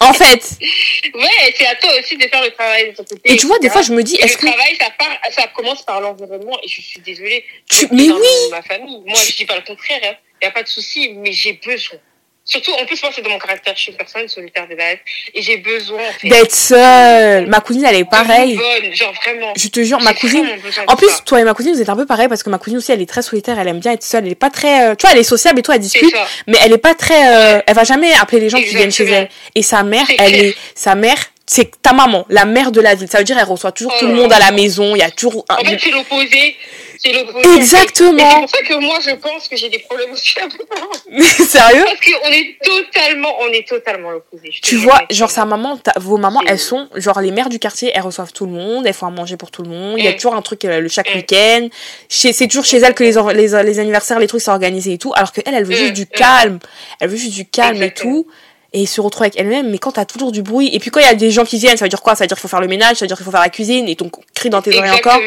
[0.00, 0.50] En fait.
[1.14, 3.32] ouais, c'est à toi aussi de faire le travail de ton côté.
[3.32, 4.46] Et tu vois, des fois, je me dis, est-ce le que.
[4.46, 7.44] travail, ça, part, ça commence par l'environnement et je suis désolée.
[7.70, 8.50] Tu- mais oui.
[8.50, 9.02] Ma famille.
[9.06, 10.18] Moi, je dis pas le contraire.
[10.42, 11.98] Il n'y a pas de souci, mais j'ai besoin.
[12.46, 13.74] Surtout, en plus, moi, c'est de mon caractère.
[13.76, 14.98] Je suis une personne solitaire de base
[15.34, 16.28] et j'ai besoin, en fait.
[16.28, 17.48] D'être seule.
[17.48, 18.56] Ma cousine, elle est pareille.
[18.56, 19.52] bonne, genre vraiment.
[19.56, 20.46] Je te jure, ma cousine.
[20.86, 21.22] En plus, ça.
[21.26, 23.02] toi et ma cousine, vous êtes un peu pareil parce que ma cousine aussi, elle
[23.02, 25.12] est très solitaire, elle aime bien être seule, elle est pas très, euh, tu vois,
[25.12, 26.14] elle est sociable et tout, elle discute,
[26.46, 29.06] mais elle est pas très, euh, elle va jamais appeler les gens qui viennent chez
[29.10, 29.28] elle.
[29.56, 30.44] Et sa mère, elle clair.
[30.44, 33.08] est, sa mère, c'est ta maman, la mère de la ville.
[33.08, 34.98] Ça veut dire, elle reçoit toujours Oh tout le là monde à la maison, il
[34.98, 35.54] y a toujours un...
[35.54, 36.56] En fait, c'est l'opposé.
[36.98, 37.12] C'est.
[37.56, 38.18] Exactement.
[38.30, 40.88] C'est pour ça que moi, je pense que j'ai des problèmes aussi avec parents.
[41.46, 41.84] Sérieux?
[41.84, 44.50] Parce qu'on est totalement, on est totalement l'opposé.
[44.62, 48.00] Tu vois, genre sa maman, vos mamans, elles sont, genre les mères du quartier, elles
[48.02, 50.12] reçoivent tout le monde, elles font à manger pour tout le monde, il y a
[50.12, 50.16] Mm.
[50.16, 51.18] toujours un truc euh, le chaque Mm.
[51.18, 51.68] week-end.
[52.08, 55.12] C'est toujours chez elle que les, les, les anniversaires, les trucs sont organisés et tout,
[55.14, 56.16] alors que elle, elle veut Mm, juste du mm.
[56.16, 56.58] calme,
[57.00, 58.10] elle veut juste du calme Exactement.
[58.10, 58.26] et tout,
[58.72, 59.70] et se retrouver avec elle-même.
[59.70, 61.58] Mais quand t'as toujours du bruit, et puis quand il y a des gens qui
[61.58, 62.14] viennent, ça veut dire quoi?
[62.14, 63.48] Ça veut dire qu'il faut faire le ménage, ça veut dire qu'il faut faire la
[63.48, 65.20] cuisine, et ton crie dans tes oreilles encore.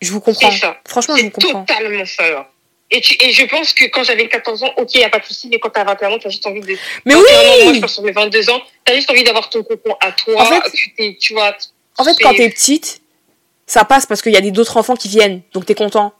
[0.00, 0.50] Je vous comprends.
[0.50, 0.76] Ça.
[0.86, 1.64] Franchement, je vous comprends.
[1.64, 2.24] totalement ça.
[2.92, 5.24] Et, tu, et je pense que quand j'avais 14 ans, ok, y a pas de
[5.24, 6.76] souci, mais quand t'as 21 ans, t'as juste envie de.
[7.04, 9.48] Mais 21 ans, moi, je oui pense sur mes 22 ans, t'as juste envie d'avoir
[9.48, 10.42] ton cocon à toi.
[10.42, 11.54] En fait- tu, vois.
[11.98, 13.00] En fait, quand t'es petite,
[13.66, 16.12] ça passe parce qu'il y a des- d'autres enfants qui viennent, donc t'es content.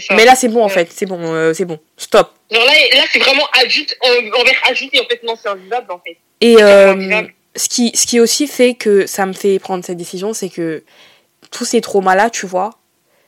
[0.00, 0.14] Ça.
[0.14, 2.30] Mais là, c'est bon en fait, c'est bon, euh, c'est bon, stop.
[2.50, 5.92] Genre là, là c'est vraiment adulte en- envers adulte et en fait, non, c'est invivable
[5.92, 6.16] en fait.
[6.40, 7.22] Et euh,
[7.56, 10.82] ce qui ce qui aussi fait que ça me fait prendre cette décision, c'est que
[11.50, 12.70] tous ces traumas là, tu vois,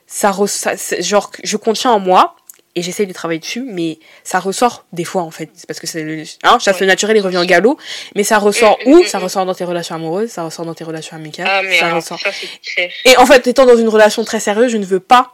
[0.07, 2.35] ça, re- ça- genre je contiens en moi
[2.75, 5.87] et j'essaye de travailler dessus, mais ça ressort des fois en fait, c'est parce que
[5.87, 6.87] c'est le hein, chasse Ouais.
[6.87, 7.79] naturel, il revient au galop,
[8.15, 9.03] mais ça ressort Mm, mm, où?
[9.03, 11.79] mm, Ça ressort dans tes relations amoureuses, ça ressort dans tes relations amicales, Ah, mais
[11.79, 12.19] ça alors, ressort.
[12.21, 12.31] ça.
[13.07, 15.33] Et en fait, étant dans une relation très sérieuse, je ne veux pas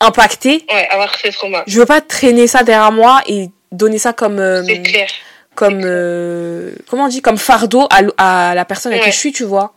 [0.00, 1.62] impacter, Ouais, avoir ces traumas.
[1.66, 5.08] je veux pas traîner ça derrière moi et donner ça comme euh, C'est clair.
[5.54, 9.10] comme euh, comment on dit comme fardeau à, la personne avec Ouais.
[9.10, 9.74] qui je suis tu vois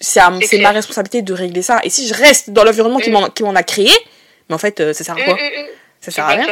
[0.00, 0.20] c'est
[0.60, 3.12] ma responsabilité de régler ça et si je reste dans l'environnement qui Mm.
[3.14, 3.90] m'en qui m'en a créé
[4.48, 5.34] mais en fait euh, ça sert à quoi?
[5.34, 5.66] Hum, hum, hum.
[6.00, 6.46] ça sert à rien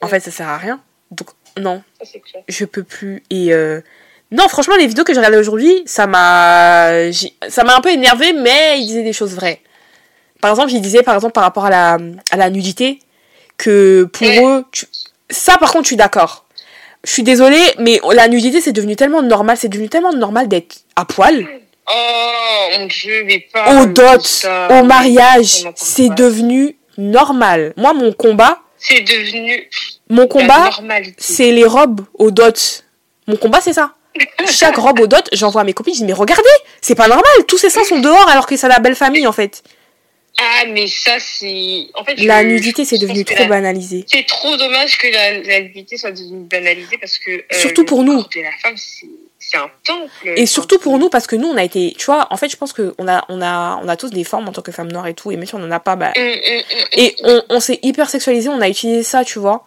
[0.00, 2.42] en fait ça sert à rien donc non clair.
[2.48, 3.80] je peux plus et euh,
[4.30, 6.90] non franchement les vidéos que j'ai regardées aujourd'hui ça m'a
[7.48, 9.60] ça m'a un peu énervé mais ils disaient des choses vraies
[10.40, 11.98] par exemple ils disaient par exemple par rapport à la
[12.30, 12.98] à la nudité
[13.56, 14.86] que pour eux tu-
[15.30, 16.44] ça par contre je suis d'accord
[17.04, 20.76] je suis désolée mais la nudité c'est devenu tellement normal c'est devenu tellement normal d'être
[20.96, 21.46] à poil
[21.90, 23.80] Oh mon dieu, mais pas.
[23.82, 29.68] au dot au mariage c'est devenu normal moi mon combat C'est devenu.
[30.10, 30.70] mon combat
[31.16, 32.84] c'est les robes au dot.
[33.26, 33.92] Mon combat, c'est ça.
[34.46, 36.48] Chaque robe au dot, j'envoie à mes copines, je dis, mais regardez,
[36.80, 39.32] c'est pas normal, tous ces seins sont dehors alors que c'est la belle famille, en
[39.32, 39.62] fait.
[40.40, 41.86] Ah, mais ça, c'est.
[41.94, 44.04] En fait, La je- nudité, c'est devenu trop la- banalisé.
[44.06, 47.30] C'est trop dommage que la, la nudité soit devenue banalisée parce que.
[47.32, 48.18] euh, Surtout pour nous.
[48.36, 50.10] la femme, c'est un temple.
[50.36, 52.56] Et surtout pour nous, parce que nous, on a été, tu vois, en fait, je
[52.56, 55.06] pense qu'on a, on a, on a tous des formes en tant que femmes noires
[55.08, 57.42] et tout, et même si on en a pas, bah, Hum, hum, hum, et on,
[57.48, 59.66] on s'est hyper sexualisé, on a utilisé ça, tu vois.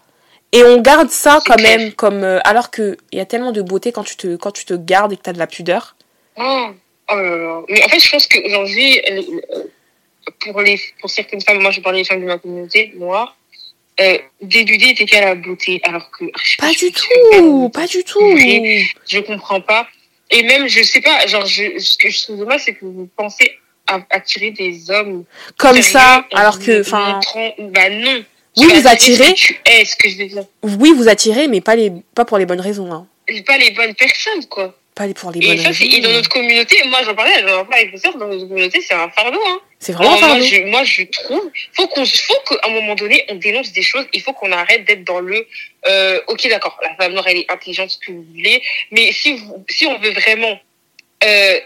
[0.53, 1.79] Et on garde ça quand clair.
[1.79, 4.51] même, comme, euh, alors que il y a tellement de beauté quand tu te, quand
[4.51, 5.95] tu te gardes et que t'as de la pudeur.
[6.37, 6.67] Oh,
[7.11, 7.61] oh là là.
[7.69, 9.01] Mais en fait, je pense qu'aujourd'hui,
[10.39, 13.35] pour, les, pour certaines femmes, moi je parlais des femmes de ma communauté noire,
[13.99, 15.79] euh, dénudé est égal à la beauté.
[15.83, 16.25] Alors que.
[16.57, 18.19] Pas du tout, pas du tout.
[18.37, 19.87] Je comprends pas.
[20.29, 23.09] Et même, je sais pas, genre, je, ce que je trouve dommage, c'est que vous
[23.17, 23.51] pensez
[23.87, 25.25] à attirer des hommes.
[25.57, 27.19] Comme ça, alors que, enfin,
[27.59, 28.23] Bah non.
[28.57, 29.33] Oui, Tu vous attirez.
[29.33, 30.43] que tu es, ce que je veux dire?
[30.63, 33.07] oui, vous attirez, mais pas les, pas pour les bonnes raisons, hein.
[33.45, 34.75] Pas les bonnes personnes, quoi.
[35.01, 35.97] Pas les- pour les Et bonnes ça, c'est, raisons.
[35.97, 38.81] et dans notre communauté, moi j'en parlais, j'en parlais avec mes soeurs, dans notre communauté,
[38.81, 39.59] c'est un fardeau, hein.
[39.79, 40.43] C'est vraiment Alors, fardeau.
[40.43, 44.05] je, moi, je trouve, faut qu'on, faut qu'à un moment donné, on dénonce des choses.
[44.13, 45.47] Il faut qu'on arrête d'être dans le,
[45.89, 48.61] euh, ok, d'accord, la femme noire, elle est intelligente, ce que vous voulez,
[48.91, 50.59] mais si vous, si on veut vraiment,
[51.23, 51.59] euh,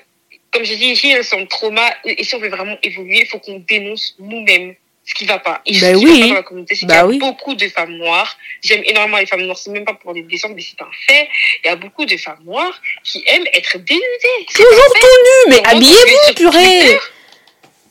[0.51, 3.59] comme j'ai dit ici, son trauma, et si on veut vraiment évoluer, il faut qu'on
[3.67, 5.61] dénonce nous-mêmes ce qui va pas.
[5.65, 6.19] Et Bah ce qui oui.
[6.19, 7.17] va pas dans la communauté, c'est Bah qu'il y a oui.
[7.19, 8.37] beaucoup de femmes noires.
[8.63, 11.29] J'aime énormément les femmes noires, c'est même pas pour les descendre, mais c'est un fait.
[11.63, 14.45] Il y a beaucoup de femmes noires qui aiment être dénudées.
[14.49, 16.79] C'est Toujours tout nu, mais habillez-vous, purée.
[16.79, 16.97] Twitter,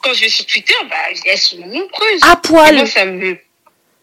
[0.02, 0.96] Quand je vais sur Twitter, bah,
[1.26, 2.20] elles sont nombreuses.
[2.22, 2.74] À poil.
[2.76, 3.38] moi, ça me.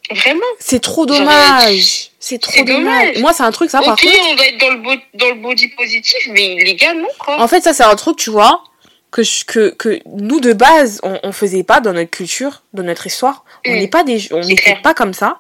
[0.10, 0.42] Vraiment.
[0.60, 2.10] C'est trop dommage.
[2.20, 3.06] C'est trop dommage.
[3.08, 3.18] dommage.
[3.20, 4.18] Moi, c'est un truc, ça, par ok, contre.
[4.30, 7.40] on doit être dans le, dans le body positif, mais les gars, non, quoi.
[7.40, 8.64] En fait, ça, c'est un truc, tu vois,
[9.12, 12.84] que, je- que, que nous, de base, on, on faisait pas dans notre culture, dans
[12.84, 13.44] notre histoire.
[13.66, 13.76] On Mm.
[13.80, 15.38] n'est pas des, on C'est n'était pas comme ça.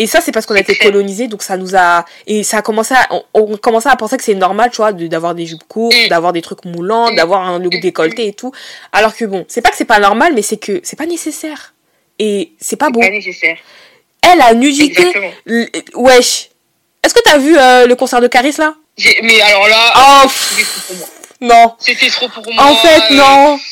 [0.00, 0.92] Et ça, c'est parce qu'on a été clair.
[0.92, 4.16] colonisé, donc ça nous a, et ça a commencé à, on, on commençait à penser
[4.16, 6.08] que c'est normal, tu vois, de- d'avoir des jupes courtes, Mm.
[6.08, 7.16] d'avoir des trucs moulants, Mm.
[7.16, 8.52] d'avoir un look décolleté et tout.
[8.92, 11.74] Alors que bon, c'est pas que c'est pas normal, mais c'est que c'est pas nécessaire.
[12.20, 13.00] Et c'est pas beau.
[13.00, 13.56] Pas nécessaire.
[14.22, 15.06] Elle, la nudité,
[15.46, 16.50] l- wesh.
[17.04, 18.74] Est-ce que t'as vu euh, le concert de Caris là?
[19.22, 19.92] Mais alors là,
[20.24, 20.28] Oh.
[21.40, 21.74] Non.
[21.78, 22.64] C'était trop pour moi.
[22.64, 23.58] En fait, non.
[23.58, 23.64] Tu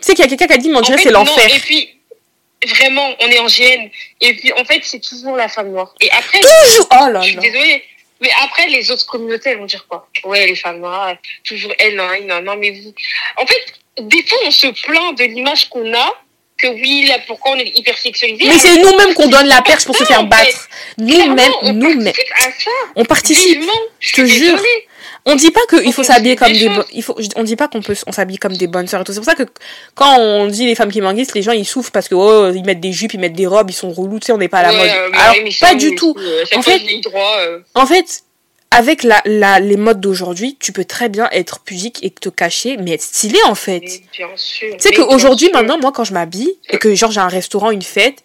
[0.00, 1.54] sais qu'il y a quelqu'un qui a dit, mais on dirait c'est non, l'enfer.
[1.54, 2.00] Et puis,
[2.66, 3.88] vraiment, on est en GN.
[4.20, 5.94] Et puis, en fait, c'est toujours la femme noire.
[6.00, 6.88] Et après, Toujours.
[6.92, 7.42] Oh là je suis là.
[7.42, 7.84] désolée.
[8.22, 10.08] Mais après, les autres communautés, elles vont dire quoi?
[10.24, 12.92] Ouais, les femmes noires, toujours elles, non, non, non, mais vous.
[13.38, 13.64] En fait,
[13.98, 16.14] des fois, on se plaint de l'image qu'on a,
[16.58, 18.44] que oui, là, pourquoi on est hyper sexualisé.
[18.46, 20.68] Mais c'est nous-mêmes qu'on donne la perche pour se faire battre.
[20.98, 22.04] Nous-mêmes, on nous-mêmes.
[22.04, 22.70] participe à ça.
[22.96, 23.62] On participe.
[24.00, 24.62] Je te jure.
[25.26, 26.76] On dit pas qu'il faut s'habiller comme des des, choses.
[26.76, 29.04] bo- il faut, on dit pas qu'on peut, on s'habille comme des bonnes sœurs et
[29.04, 29.12] tout.
[29.12, 29.42] C'est pour ça que
[29.94, 32.64] quand on dit les femmes qui manguissent, les gens ils souffrent parce que oh, ils
[32.64, 34.60] mettent des jupes, ils mettent des robes, ils sont relous, tu sais, on n'est pas
[34.60, 34.88] à la Ouais, mode.
[34.88, 36.14] euh, mais Alors pas du tout.
[36.18, 38.22] euh, En fait- droit, euh, En fait,
[38.70, 42.76] avec la, la, les modes d'aujourd'hui, tu peux très bien être pudique et te cacher,
[42.78, 44.00] mais être stylé en fait.
[44.12, 44.22] Tu
[44.78, 48.22] sais qu'aujourd'hui, maintenant, moi, quand je m'habille et que genre j'ai un restaurant, une fête,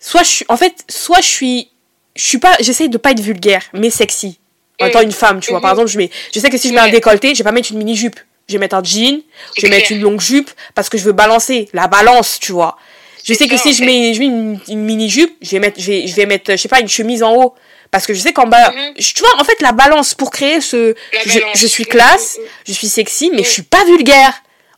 [0.00, 1.70] soit je suis, en fait, soit je suis,
[2.14, 4.38] je suis pas, j'essaye de pas être vulgaire, mais sexy.
[4.80, 5.60] En étant une femme, tu vois.
[5.60, 7.52] Par exemple, je mets, je sais que si je mets un décolleté, je vais pas
[7.52, 8.18] mettre une mini jupe.
[8.48, 9.22] Je vais mettre un jean,
[9.56, 12.76] je vais mettre une longue jupe parce que je veux balancer la balance, tu vois.
[13.24, 15.80] Je sais que si je mets, je mets une, une mini jupe, je vais mettre,
[15.80, 17.54] je vais, je vais mettre, je sais pas, une chemise en haut.
[17.90, 18.94] Parce que je sais qu'en bas, Mhm.
[18.98, 22.42] je- tu vois, en fait, la balance pour créer ce, je, je suis classe, mm,
[22.42, 22.46] mm.
[22.68, 23.44] je suis sexy, mais Mm.
[23.44, 24.32] je suis pas vulgaire,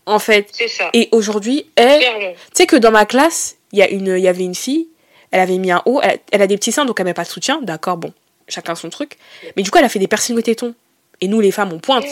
[0.07, 0.47] en fait.
[0.53, 0.89] C'est ça.
[0.95, 4.29] Et aujourd'hui, elle, tu sais que dans ma classe, il y, a une- il y
[4.29, 4.89] avait une fille,
[5.31, 7.25] elle avait mis un haut, elle, elle a des petits seins, donc elle met pas
[7.25, 8.13] de soutien, d'accord, bon,
[8.49, 9.13] chacun son truc.
[9.57, 10.75] Mais du coup, elle a fait des piercings au téton.
[11.21, 12.07] Et nous, les femmes, on pointe.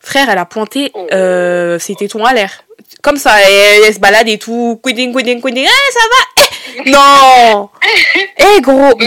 [0.00, 1.06] Frère, elle a pointé Oh.
[1.12, 2.62] euh, ses tétons à l'air.
[3.02, 4.78] Comme ça, elle, elle se balade et tout.
[4.82, 5.64] Quiding, quiding, quiding.
[5.66, 6.44] Eh, ça va?
[6.84, 7.70] Eh, Non
[8.38, 9.06] Eh, gros Bah,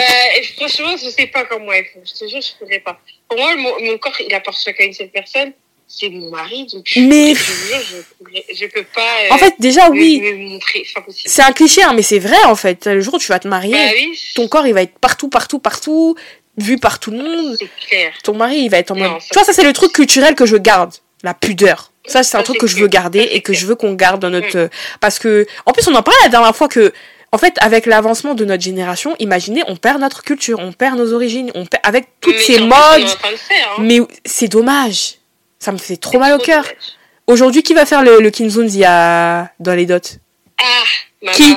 [0.58, 2.02] franchement, je sais pas comment elles font.
[2.04, 3.00] Je te jure, je pourrais pas.
[3.28, 5.54] Pour moi, mon, mon corps, il appartient qu'à une seule personne.
[5.92, 6.68] C'est mon mari.
[6.72, 9.02] Donc, je- Mais- je, je, peux pas.
[9.02, 10.60] euh, En fait, déjà, me- oui, Me.
[11.26, 12.86] C'est un cliché, hein, mais c'est vrai, en fait.
[12.86, 14.20] Le jour où tu vas te marier, Bah oui.
[14.36, 16.16] ton corps, il va être partout, partout, partout,
[16.62, 17.58] vu par tout le monde.
[17.88, 18.12] Clair.
[18.24, 19.20] ton mari, il va être en mode.
[19.22, 20.94] tu vois, ça, c'est le truc culturel que je garde.
[21.24, 21.92] La pudeur.
[22.08, 23.60] Ça, c'est un Ça, truc que je veux garder Ça, et que clair.
[23.62, 24.58] je veux qu'on garde dans notre.
[24.58, 24.68] Euh,
[25.02, 26.94] Parce que, en plus, on en parlait la dernière fois que,
[27.34, 31.14] en fait, avec l'avancement de notre génération, imaginez, on perd notre culture, on perd nos
[31.14, 33.08] origines, on perd, avec toutes Mais ces modes.
[33.38, 33.82] faire, hein.
[33.82, 35.16] Mais c'est dommage.
[35.60, 36.64] Ça me fait trop mal au cœur.
[37.28, 39.50] Aujourd'hui, qui va faire le, le Kinzunzi à...
[39.60, 39.98] dans les dots
[40.58, 40.64] Ah,
[41.22, 41.36] maman.
[41.36, 41.56] Qui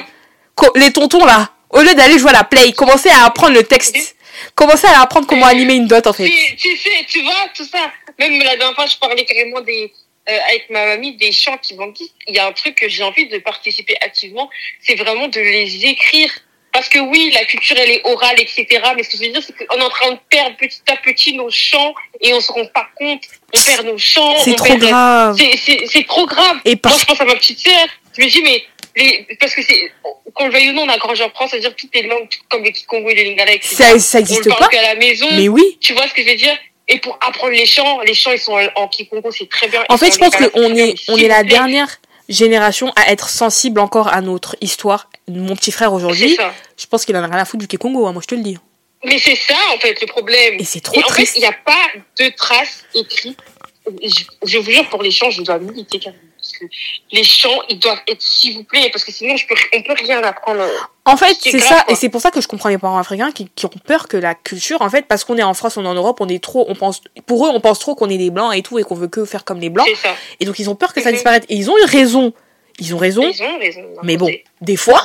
[0.75, 1.51] Les tontons, là.
[1.71, 4.17] Au lieu d'aller jouer à la play, commencez à apprendre le texte.
[4.55, 6.29] Commencez à apprendre comment animer une dot, en fait.
[6.29, 7.91] Tu, tu sais, tu vois, tout ça.
[8.19, 9.93] Même la dernière fois, je parlais carrément des,
[10.29, 12.07] euh, avec ma mamie des chants qui vont dire.
[12.29, 14.49] Il y a un truc que j'ai envie de participer activement,
[14.81, 16.31] c'est vraiment de les écrire.
[16.73, 18.67] Parce que oui, la culture, elle est orale, etc.
[18.97, 20.97] Mais ce que je veux dire, c'est qu'on est en train de perdre petit à
[20.97, 23.25] petit nos chants et on se rend pas compte.
[23.55, 24.39] On perd nos chants.
[24.39, 25.37] C'est trop perd- grave.
[25.37, 26.61] C'est, trop grave.
[26.65, 26.99] Et Moi, par...
[26.99, 27.87] je pense à ma petite sœur.
[28.17, 28.65] Je me dis, mais
[28.97, 29.91] les, parce que c'est,
[30.35, 32.63] qu'on le veuille ou non, on a grandi en France, c'est-à-dire toutes les langues, comme
[32.63, 33.75] le Kikongo et le Lingala, etc.
[33.75, 35.27] Ça, ça on existe le parle pas qu'à la maison.
[35.33, 35.79] Mais oui.
[35.81, 36.57] Tu vois ce que je veux dire?
[36.89, 39.85] Et pour apprendre les chants, les chants ils sont en, en Kikongo, c'est très bien.
[39.89, 44.09] En fait, je pense qu'on est, on est la dernière génération à être sensible encore
[44.09, 45.09] à notre histoire.
[45.29, 46.37] Mon petit frère aujourd'hui,
[46.77, 48.43] je pense qu'il en a rien à foutre du Kikongo, hein, moi je te le
[48.43, 48.59] dis.
[49.05, 50.57] Mais c'est ça en fait le problème.
[50.59, 51.87] Et c'est trop Et en fait, il n'y a pas
[52.19, 53.39] de traces écrites.
[53.87, 56.23] Je, je vous jure, pour les chants, je dois militer carrément.
[56.69, 59.83] Que les chants, ils doivent être, s'il vous plaît, parce que sinon, je peux, on
[59.83, 60.63] peut rien apprendre.
[61.05, 61.93] En fait, C'est ça, quoi.
[61.93, 64.17] et c'est pour ça que je comprends les parents africains qui, qui ont peur que
[64.17, 66.43] la culture, en fait, parce qu'on est en France, on est en Europe, on est
[66.43, 68.85] trop, on pense, pour eux, on pense trop qu'on est des blancs et tout, et
[68.85, 69.89] qu'on veut que faire comme les blancs.
[70.03, 70.15] Ça.
[70.41, 71.15] Et donc, ils ont peur que ça Mhm.
[71.17, 71.43] disparaisse.
[71.49, 72.33] Et ils ont eu raison.
[72.79, 73.23] Ils ont raison.
[73.29, 73.81] Ils ont raison.
[73.83, 75.03] d'un Mais bon, des fois,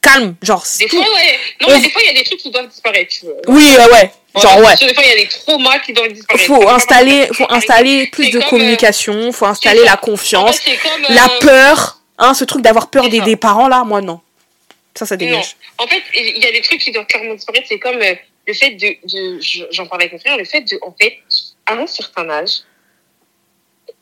[0.00, 1.38] calme, genre, Des tout- fois, ouais.
[1.60, 3.08] Non, mais des fois, il y a des trucs qui doivent disparaître.
[3.12, 3.34] tu vois.
[3.48, 4.12] Oui, ouais, ouais.
[4.36, 4.74] Genre, ouais.
[4.76, 6.44] Des fois, il y a des traumas qui doivent disparaître.
[6.46, 11.38] Faut installer, faut installer plus de euh, communication, faut installer la confiance, comme, la euh,
[11.40, 14.20] peur, hein, ce truc d'avoir peur des, des parents là, moi non.
[14.94, 15.18] Ça, ça Non.
[15.26, 15.56] dégage.
[15.78, 17.66] En fait, il y a des trucs qui doivent clairement disparaître.
[17.68, 18.14] C'est comme euh,
[18.46, 21.18] le fait de, de je- j'en parlais avec mon frère, le fait de, en fait,
[21.66, 22.60] à un certain âge,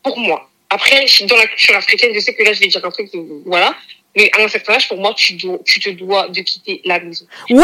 [0.03, 2.67] pour moi, après, je suis dans la culture africaine, je sais que là, je vais
[2.67, 3.73] dire un truc, euh, voilà.
[4.15, 6.99] Mais à un certain âge, pour moi, tu, dois, tu te dois de quitter la
[6.99, 7.25] maison.
[7.49, 7.63] Ouais,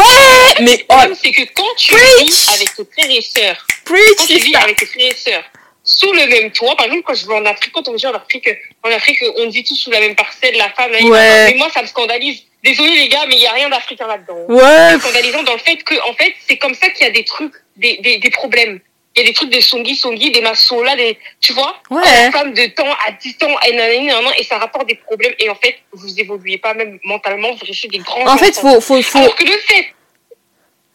[0.60, 2.26] mais Le oh, problème, c'est que quand tu Preach.
[2.28, 5.44] vis avec tes frères et sœurs, preach, quand tu vis avec tes frères et sœurs,
[5.84, 8.12] sous le même toit, par exemple, quand je vais en Afrique, quand on vit en
[8.12, 8.48] Afrique,
[8.84, 11.50] en Afrique, on vit tous sous la même parcelle, la femme, la Ouais.
[11.52, 12.42] mais moi, ça me scandalise.
[12.62, 15.76] Désolé, les gars, mais il n'y a rien d'africain là-dedans Ouais, scandalisant dans le fait
[15.78, 18.78] que, en fait, c'est comme ça qu'il y a des trucs, des, des, des problèmes.
[19.14, 21.76] Il y a des trucs de songi, songi, des massolas, des, tu vois?
[21.90, 22.30] Ouais.
[22.32, 25.34] Femme de temps à 10 ans, et ça rapporte des problèmes.
[25.38, 28.80] Et en fait, vous évoluez pas même mentalement, vous restez des grands en fait, faut,
[28.80, 29.88] faut, faut, Alors que le fait,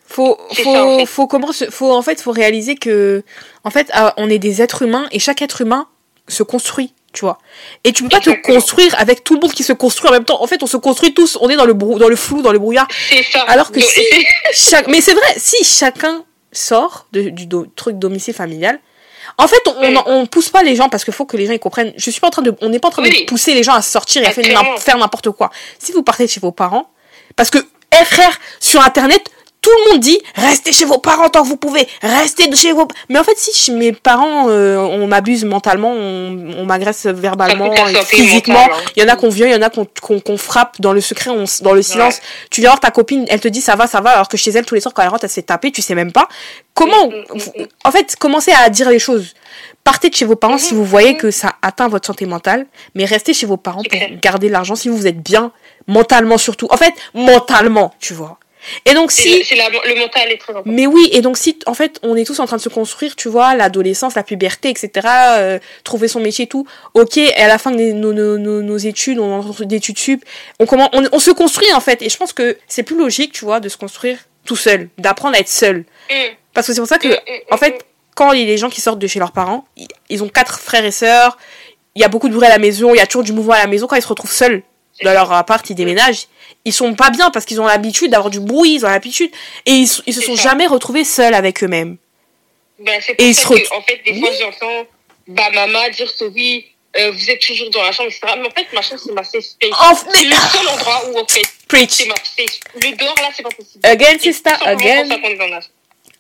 [0.06, 1.06] faut, faut, ça, en fait.
[1.06, 3.24] faut comment, faut, en fait, faut réaliser que,
[3.64, 5.88] en fait, ah, on est des êtres humains et chaque être humain
[6.28, 7.38] se construit, tu vois.
[7.84, 8.56] Et tu peux pas te Exactement.
[8.56, 10.42] construire avec tout le monde qui se construit en même temps.
[10.42, 12.52] En fait, on se construit tous, on est dans le brou, dans le flou, dans
[12.54, 12.88] le brouillard.
[13.32, 13.42] ça.
[13.44, 14.02] Alors que si-
[14.54, 14.88] Chaque...
[14.88, 16.24] Mais c'est vrai, si chacun
[16.58, 18.80] sort de- du do- truc domicile familial,
[19.38, 19.96] En fait, on, Oui.
[20.06, 21.92] on, on pousse pas les gens parce qu'il faut que les gens ils comprennent.
[21.98, 23.74] Je suis pas en train de, on n'est pas en train de pousser les gens
[23.74, 24.32] à sortir et à
[24.80, 25.50] faire n'importe quoi.
[25.80, 26.90] Si vous partez de chez vos parents,
[27.36, 27.58] parce que,
[27.92, 29.22] eh frère, sur internet,
[29.68, 32.72] tout le monde dit restez chez vos parents tant que vous pouvez, restez de chez
[32.72, 32.88] vos.
[33.10, 37.96] Mais en fait, si mes parents, euh, on m'abuse mentalement, on, on m'agresse verbalement, et
[38.06, 38.78] physiquement, hein.
[38.96, 41.32] il y en a qu'on vient, il y en a qu'on frappe dans le secret,
[41.32, 42.22] on dans le silence.
[42.50, 44.52] Tu viens voir ta copine, elle te dit ça va, ça va, alors que chez
[44.52, 46.28] elle, tous les soirs, quand elle rentre, elle se fait taper, tu sais même pas.
[46.74, 49.34] Comment, Mm, mm, mm, en fait, commencez à dire les choses.
[49.84, 51.18] Partez de chez vos parents si Mhm, vous voyez mhm.
[51.18, 54.90] que ça atteint votre santé mentale, mais restez chez vos parents pour garder l'argent si
[54.90, 55.52] vous êtes bien,
[55.88, 56.68] mentalement surtout.
[56.70, 58.38] En fait, mentalement, tu vois.
[58.86, 60.70] Et donc si, la- le mental est très important.
[60.72, 63.16] mais oui, et donc si, en fait, on est tous en train de se construire,
[63.16, 67.48] tu vois, l'adolescence, la puberté, etc., euh, trouver son métier et tout, ok, et à
[67.48, 70.24] la fin de nos, nos, nos, nos études, on d'études sup,
[70.60, 73.32] on, commence, on, on se construit en fait, et je pense que c'est plus logique,
[73.34, 75.80] tu vois, de se construire tout seul, d'apprendre à être seul.
[76.10, 76.14] Mm,
[76.54, 78.58] Parce que c'est pour ça que, mm, mm, en fait, quand il y a des
[78.58, 79.66] gens qui sortent de chez leurs parents,
[80.10, 81.38] ils ont quatre frères et sœurs,
[81.96, 83.54] il y a beaucoup de bruit à la maison, il y a toujours du mouvement
[83.54, 84.62] à la maison, quand ils se retrouvent seuls
[85.04, 86.28] dans leur appart, ils déménagent,
[86.66, 89.32] ils sont pas bien parce qu'ils ont l'habitude d'avoir du bruit, ils ont l'habitude,
[89.66, 90.42] et ils, ils se sont ça.
[90.50, 91.98] jamais retrouvés seuls avec eux-mêmes.
[92.80, 94.88] Ben, c'est Et pour ils ça se que, retrouvent- en fait, des fois, j'entends
[95.28, 96.66] bah, maman dire que oui,
[96.98, 98.34] euh, vous êtes toujours dans la chambre, etc.
[98.40, 99.70] Mais en fait, ma chambre, c'est ma safe space.
[99.72, 101.90] Oh, C'est le seul endroit où, en fait, Preach.
[101.92, 102.60] c'est ma safe.
[102.76, 103.86] Le dehors, là, c'est pas possible.
[103.86, 105.08] Again, C'est sister, again.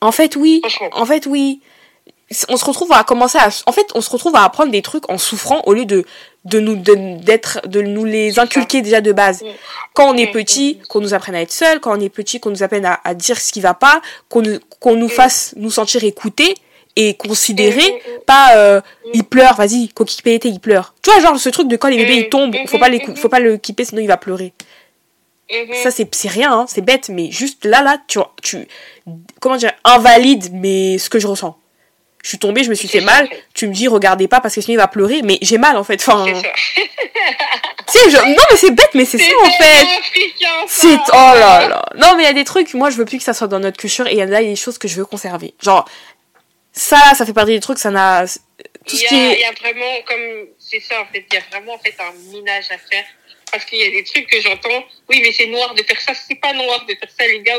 [0.01, 0.61] En fait, oui.
[0.91, 1.61] En fait, oui.
[2.49, 5.09] On se retrouve à commencer à, en fait, on se retrouve à apprendre des trucs
[5.09, 6.03] en souffrant au lieu de,
[6.43, 9.43] de nous, d'être, de nous les inculquer déjà de base.
[9.43, 9.47] Mm.
[9.93, 12.41] Quand on est Mm, petit, qu'on nous apprenne à être seul, quand on est petit,
[12.41, 15.09] qu'on nous apprenne à, à dire ce qui va pas, qu'on nous, qu'on nous Mm.
[15.11, 16.53] fasse nous sentir écoutés
[16.97, 18.19] et considérés, Mm, mm, mm.
[18.25, 19.09] pas, euh, Mm.
[19.13, 20.95] il pleure, vas-y, coquille pété, il pleure.
[21.01, 22.89] Tu vois, genre, ce truc de quand les bébés, Mm, ils tombent, mm, faut pas
[22.89, 24.51] mm, les, mm, faut pas le kipper, sinon il va pleurer.
[25.81, 28.67] Ça, c'est, c'est rien, hein, c'est bête, mais juste là, là, tu, tu,
[29.39, 31.57] comment dire, invalide, mais ce que je ressens.
[32.23, 34.55] Je suis tombée, je me suis fait ça, mal, tu me dis, regardez pas parce
[34.55, 36.01] que sinon il va pleurer, mais j'ai mal, en fait.
[36.01, 36.25] Enfin,
[37.87, 39.87] C'est non, mais c'est bête, mais c'est ça, en fait.
[40.67, 41.85] C'est, oh là là.
[41.95, 43.59] Non, mais il y a des trucs, moi, je veux plus que ça soit dans
[43.59, 45.53] notre culture, et il y a des choses que je veux conserver.
[45.61, 45.87] Genre,
[46.73, 49.39] ça, ça fait partie des trucs, ça n'a, tout Il ce y, qui a, il
[49.39, 52.11] y a vraiment, comme, c'est ça, en fait, il y a vraiment, en fait, un
[52.31, 53.05] minage à faire.
[53.51, 56.13] Parce qu'il y a des trucs que j'entends, oui, mais c'est noir de faire ça,
[56.13, 57.53] c'est pas noir de faire ça, les gars.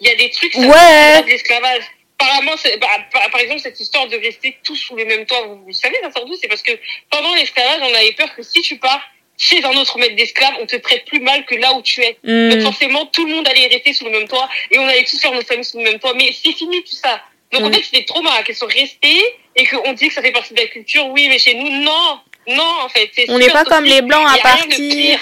[0.00, 1.22] Il y a des trucs, ça, Ouais.
[1.26, 1.82] l'esclavage.
[2.22, 5.72] Apparemment, bah, par, exemple, cette histoire de rester tous sous le même toit, vous, vous
[5.72, 6.72] savez, sort d'où C'est parce que
[7.10, 9.00] pendant l'esclavage, on avait peur que si tu pars
[9.38, 12.16] chez un autre maître d'esclave, on te traite plus mal que là où tu es.
[12.22, 12.62] Donc Hmm.
[12.62, 15.32] forcément, tout le monde allait rester sous le même toit et on allait tous faire
[15.32, 16.14] nos familles sous le même toit.
[16.14, 17.20] Mais c'est fini tout ça.
[17.50, 17.74] Donc en Mm.
[17.74, 19.22] fait, c'est des traumas qui sont restés
[19.56, 21.06] et qu'on dit que ça fait partie de la culture.
[21.08, 22.20] Oui, mais chez nous, non.
[22.48, 23.10] Non, en fait.
[23.28, 25.20] on n'est pas comme les blancs à partir.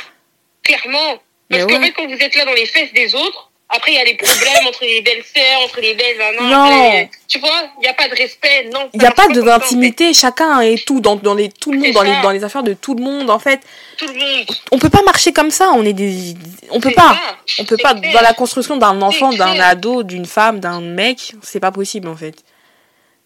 [0.63, 1.19] Clairement.
[1.49, 1.87] Parce qu'en ouais.
[1.87, 4.17] fait, quand vous êtes là dans les fesses des autres, après, il y a les
[4.17, 6.17] problèmes entre les belles-sœurs, entre les belles...
[6.41, 6.49] Non.
[6.49, 6.65] Non.
[6.65, 8.69] après, tu vois, il n'y a pas de respect.
[8.73, 8.91] Non.
[8.93, 9.43] Il n'y a pas ça, en fait.
[9.43, 12.65] d'intimité, chacun est tout dans, dans les, tout le monde, dans les, dans les affaires
[12.65, 13.61] de tout le monde, en fait.
[13.97, 14.47] Tout le monde.
[14.73, 16.35] On peut pas marcher comme ça, on est des,
[16.71, 17.17] on peut pas.
[17.47, 17.63] ça.
[17.63, 18.13] On peut pas, clair.
[18.13, 22.17] dans la construction d'un enfant, d'un ado, d'une femme, d'un mec, c'est pas possible, en
[22.17, 22.35] fait.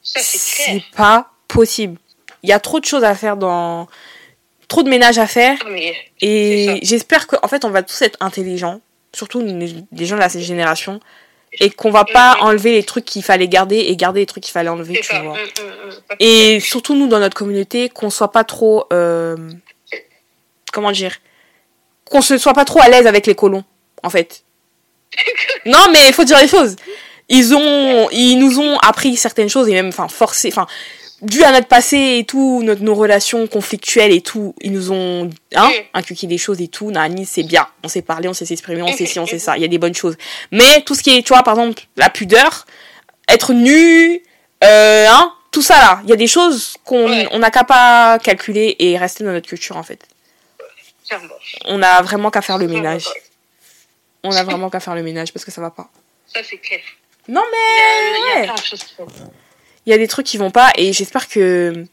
[0.02, 0.82] Ça, c'est clair.
[0.82, 1.98] C'est pas possible.
[2.42, 3.88] Il y a trop de choses à faire dans,
[4.68, 5.56] trop de ménage à faire,
[6.20, 8.82] et j'espère qu'en fait, on va tous être intelligents,
[9.14, 11.00] surtout les gens de la génération,
[11.60, 12.46] et qu'on va pas Mhm.
[12.46, 15.22] enlever les trucs qu'il fallait garder et garder les trucs qu'il fallait enlever, tu ça.
[15.22, 15.32] vois.
[15.34, 15.38] Hum,
[15.84, 15.90] hum.
[15.92, 19.36] Ça, Et surtout nous dans notre communauté, qu'on soit pas trop, euh,
[20.72, 21.16] comment dire,
[22.04, 23.64] qu'on se soit pas trop à l'aise avec les colons,
[24.02, 24.42] en fait.
[25.66, 26.74] non, mais il faut dire les choses.
[27.28, 30.66] Ils ont, ils nous ont appris certaines choses et même, enfin, forcé, enfin,
[31.24, 35.30] dû à notre passé et tout, notre, nos relations conflictuelles et tout, ils nous ont,
[35.54, 36.90] hein, inculqué des choses et tout.
[36.90, 37.66] Nani, c'est bien.
[37.82, 39.56] On sait parler, on sait s'exprimer, on sait ci, on sait ça.
[39.56, 40.16] Il y a des bonnes choses.
[40.50, 42.66] Mais tout ce qui est, tu vois, par exemple, la pudeur,
[43.28, 44.22] être nu,
[44.62, 46.00] euh, hein, tout ça là.
[46.04, 47.28] Il y a des choses qu'on Ouais.
[47.30, 50.06] on n'a qu'à pas calculer et rester dans notre culture en fait.
[51.66, 53.06] On a vraiment qu'à faire le ménage.
[54.22, 55.88] On a vraiment qu'à faire le ménage parce que ça va pas.
[56.26, 56.80] Ça, c'est clair.
[57.28, 59.06] Non Il y a, il y a mais plein de choses qui vont.
[59.86, 61.84] Il y a des trucs qui vont pas et j'espère que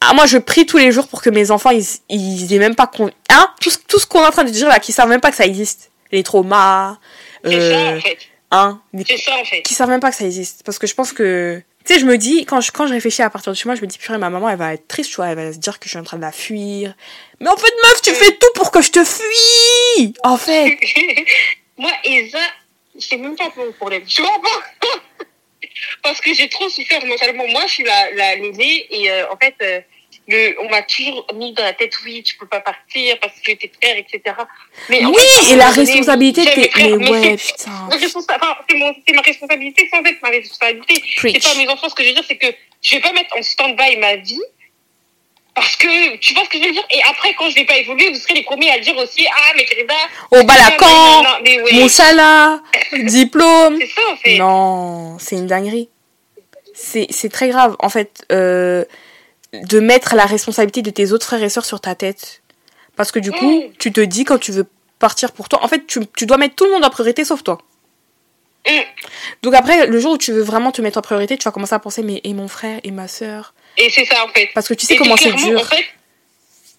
[0.00, 2.74] ah, moi je prie tous les jours pour que mes enfants ils, ils aient même
[2.74, 3.10] pas con...
[3.30, 5.20] hein tout ce, tout ce qu'on est en train de dire là qui savent même
[5.20, 6.98] pas que ça existe les traumas
[7.44, 8.18] C'est ça, euh, en fait.
[8.50, 9.62] hein ça, en fait.
[9.62, 12.04] qui savent même pas que ça existe parce que je pense que tu sais je
[12.04, 13.98] me dis quand je quand je réfléchis à partir de chez moi je me dis
[13.98, 15.90] purée ma maman elle va être triste tu vois elle va se dire que je
[15.90, 16.94] suis en train de la fuir
[17.40, 20.78] mais en fait meuf tu fais tout pour que je te fuis en fait
[21.78, 22.38] Moi, Esa,
[22.98, 24.04] c'est même pas mon problème.
[24.04, 25.24] Tu vois pas?
[26.02, 27.46] Parce que j'ai trop souffert mentalement.
[27.48, 29.80] Moi, je suis la, la l'aînée et euh, en fait, euh,
[30.28, 33.52] le, on m'a toujours mis dans la tête, oui, tu peux pas partir parce que
[33.52, 34.20] t'es frère, etc.
[34.88, 36.68] Mais Oui, fait, et la responsabilité, t'es.
[36.68, 37.70] frères, Mais mais ouais, c'est- putain.
[37.90, 40.94] ma responsa- enfin, c'est mon- c'est ma responsabilité sans être ma responsabilité.
[41.04, 41.42] C'est Preach.
[41.42, 42.46] pas mes enfants, ce que je veux dire, c'est que
[42.82, 44.40] je vais pas mettre en stand-by ma vie
[45.54, 46.84] parce que, tu vois ce que je veux dire?
[46.90, 49.52] Et après, quand je vais pas évoluer, vous serez les premiers à dire aussi, ah,
[49.56, 49.94] mais Teresa,
[50.30, 51.72] Au Balacan, ouais.
[51.74, 52.60] Moussala,
[53.02, 53.76] diplôme.
[53.80, 54.38] C'est ça, en fait.
[54.38, 55.88] Non, c'est une dinguerie.
[56.74, 58.84] C'est très grave, en fait, euh,
[59.52, 62.42] de mettre la responsabilité de tes autres frères et sœurs sur ta tête.
[62.96, 63.72] Parce que du coup, Mm.
[63.78, 64.66] tu te dis quand tu veux
[64.98, 67.42] partir pour toi, en fait, tu, tu dois mettre tout le monde en priorité sauf
[67.44, 67.58] toi.
[68.66, 68.80] Mm.
[69.42, 71.74] Donc après, le jour où tu veux vraiment te mettre en priorité, tu vas commencer
[71.74, 74.50] à penser, mais et mon frère et ma sœur Et c'est ça, en fait.
[74.54, 75.60] Parce que tu sais Et comment c'est dur.
[75.60, 75.84] En fait,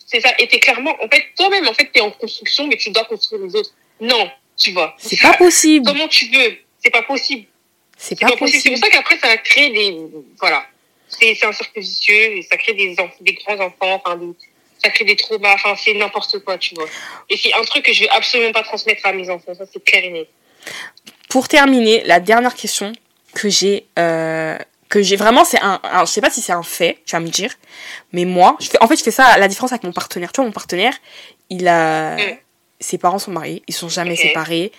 [0.06, 0.32] c'est ça.
[0.40, 3.42] Et t'es clairement, en fait, toi-même, en fait, t'es en construction, mais tu dois construire
[3.44, 3.72] les autres.
[4.00, 4.96] Non, tu vois.
[5.00, 5.86] C'est pas possible.
[5.86, 6.58] Comment tu veux?
[6.84, 7.46] C'est pas possible.
[7.98, 8.62] C'est pas pas possible.
[8.62, 9.98] C'est pour ça qu'après, ça va créer des.
[10.40, 10.66] Voilà.
[11.08, 14.34] C'est c'est un cercle vicieux et ça crée des, des grands enfants, enfin, des-
[14.84, 16.88] ça crée des traumas, enfin, c'est n'importe quoi, tu vois.
[17.30, 19.84] Et c'est un truc que je vais absolument pas transmettre à mes enfants, ça, c'est
[19.84, 20.28] clair et net.
[21.30, 22.92] Pour terminer, la dernière question
[23.36, 24.58] que j'ai, euh,
[24.94, 27.20] que j'ai vraiment, c'est un, un- je sais pas si c'est un fait, tu vas
[27.20, 27.52] me dire,
[28.12, 30.32] mais moi, je fais, en fait, je fais ça, la différence avec mon partenaire.
[30.32, 30.94] Tu vois, mon partenaire,
[31.50, 32.20] il a, Mm.
[32.80, 34.72] ses parents sont mariés, ils sont jamais séparés.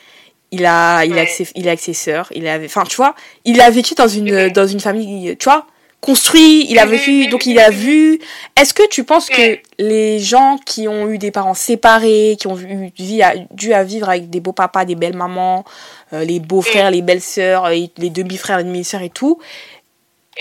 [0.53, 1.27] Il a, il a Ouais.
[1.27, 4.51] ses, il avec ses sœurs, il a, enfin, tu vois, il a vécu dans une,
[4.51, 5.67] dans une famille, tu vois,
[6.01, 7.77] construit, il a Mhm, vécu, mhm, donc il a mhm.
[7.77, 8.21] vu.
[8.57, 12.57] Est-ce que tu penses que les gens qui ont eu des parents séparés, qui ont
[12.59, 15.65] eu, vie à- dû à vivre avec des beaux papas, des belles mamans,
[16.13, 19.41] euh, les beaux frères, les belles sœurs, et les demi-frères, les demi-sœurs et tout,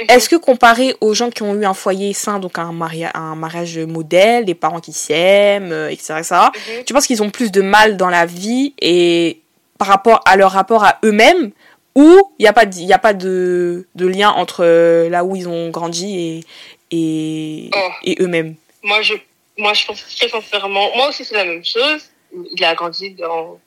[0.09, 3.35] est-ce que comparé aux gens qui ont eu un foyer sain, donc un, maria un
[3.35, 6.83] mariage modèle, des parents qui s'aiment, euh, etc., Mhm.
[6.85, 9.39] tu penses qu'ils ont plus de mal dans la vie et
[9.77, 11.51] par rapport à leur rapport à eux-mêmes
[11.95, 15.23] ou il n'y a pas, de, y a pas de, de lien entre euh, là
[15.23, 16.43] où ils ont grandi
[16.91, 17.89] et, et, Oh.
[18.03, 18.55] et eux-mêmes?
[18.83, 19.13] Moi, je,
[19.57, 22.09] moi, je pense très sincèrement, moi aussi, c'est la même chose.
[22.55, 23.59] Il a grandi dans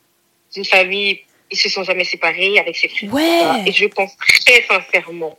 [0.57, 1.21] une famille,
[1.51, 3.13] ils se sont jamais séparés avec ses frères.
[3.13, 3.63] Ouais.
[3.67, 5.39] Et je pense très sincèrement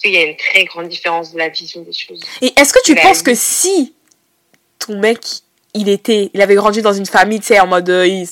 [0.00, 2.22] qu'il y a une très grande différence de la vision des choses.
[2.40, 3.94] Et est-ce que tu penses que si
[4.78, 5.18] ton mec,
[5.74, 8.26] il était, il avait grandi dans une famille, tu sais, en mode, euh, il,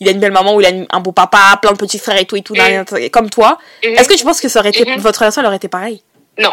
[0.00, 1.98] il a une belle maman ou il a une- un beau papa, plein de petits
[1.98, 3.10] frères et tout et tout, Mm.
[3.10, 3.94] comme toi, Mhm.
[3.94, 4.98] est-ce que tu penses que ça aurait été, Mhm.
[5.00, 6.02] votre relation elle aurait été pareille?
[6.38, 6.52] Non,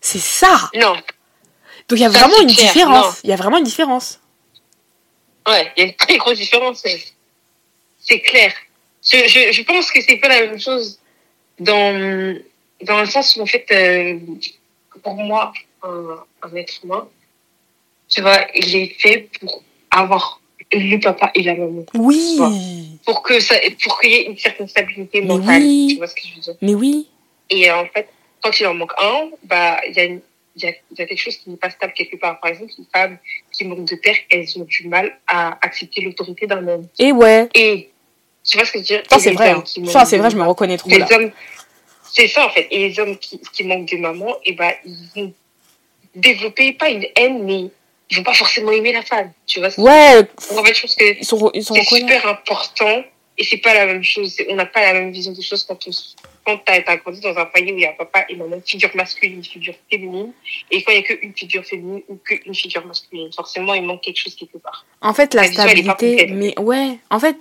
[0.00, 0.70] C'est ça.
[0.74, 0.94] non.
[1.88, 3.18] Donc il y a vraiment une clair, différence.
[3.24, 4.20] Il y a vraiment une différence.
[5.48, 6.82] Ouais, il y a une très grosse différence.
[8.00, 8.52] C'est clair.
[9.04, 10.98] Je, je, je pense que c'est pas la même chose
[11.60, 12.36] dans,
[12.82, 14.18] dans le sens où, en fait, euh,
[15.02, 15.52] pour moi,
[15.82, 17.08] un, un être humain,
[18.08, 20.40] tu vois, il est fait pour avoir
[20.72, 21.84] le papa et la maman.
[21.94, 22.38] Oui.
[23.04, 25.62] Pour que ça, pour qu'il y ait une certaine stabilité Mais mentale.
[25.62, 25.86] oui.
[25.90, 26.54] Tu vois ce que je veux dire?
[26.60, 27.06] Mais oui.
[27.50, 28.08] Et euh, en fait,
[28.42, 30.20] quand il en manque un, bah, il y a une,
[30.56, 32.40] il y a, il y a quelque chose qui n'est pas stable quelque part.
[32.40, 33.18] Par exemple, une femme
[33.52, 36.86] qui manque de père, elles ont du mal à accepter l'autorité d'un homme.
[36.98, 37.48] Et ouais.
[37.54, 37.90] Et
[38.44, 39.02] tu vois ce que je veux dire?
[39.10, 39.50] Ça c'est vrai.
[39.50, 39.62] hein.
[39.86, 41.06] Ça c'est vrai, je me reconnais trop les là.
[41.12, 41.30] hommes,
[42.16, 42.66] c'est ça en fait.
[42.70, 45.32] Et les hommes qui, qui manquent de maman, et ben ils vont
[46.14, 47.70] développer pas une haine, mais
[48.10, 49.32] ils vont pas forcément aimer la femme.
[49.46, 53.04] Tu vois Ouais, Donc, en fait, je pense que c'est super important
[53.38, 54.36] et c'est pas la même chose.
[54.48, 55.90] On n'a pas la même vision des choses quand on
[56.46, 58.54] quand t'as as grandi dans un foyer où il y a un papa et maman,
[58.54, 60.32] une figure masculine, une figure féminine,
[60.70, 64.02] et quand il y a qu'une figure féminine ou qu'une figure masculine, forcément il manque
[64.02, 64.86] quelque chose quelque part.
[65.00, 67.36] En fait, la stabilité, mais ouais, en fait,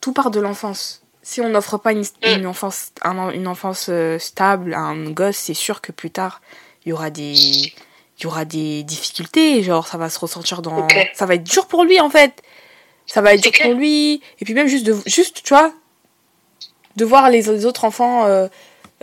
[0.00, 1.01] tout part de l'enfance.
[1.22, 2.38] Si on n'offre pas une, Mm.
[2.38, 6.40] une enfance, un- une enfance euh, stable à un gosse, c'est sûr que plus tard,
[6.84, 9.62] il y aura des, il y aura des difficultés.
[9.62, 12.42] Genre, ça va se ressentir dans, ça va être dur pour lui en fait.
[13.06, 14.20] Ça va être dur pour lui.
[14.40, 15.72] Et puis même juste de, juste, tu vois,
[16.96, 18.24] de voir les, les autres enfants.
[18.26, 18.48] euh,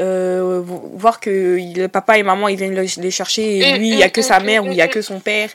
[0.02, 3.90] euh, voir que le papa et maman ils viennent le- les chercher et Mm, lui
[3.90, 5.50] il y a mm, que sa mère ou il y a que son père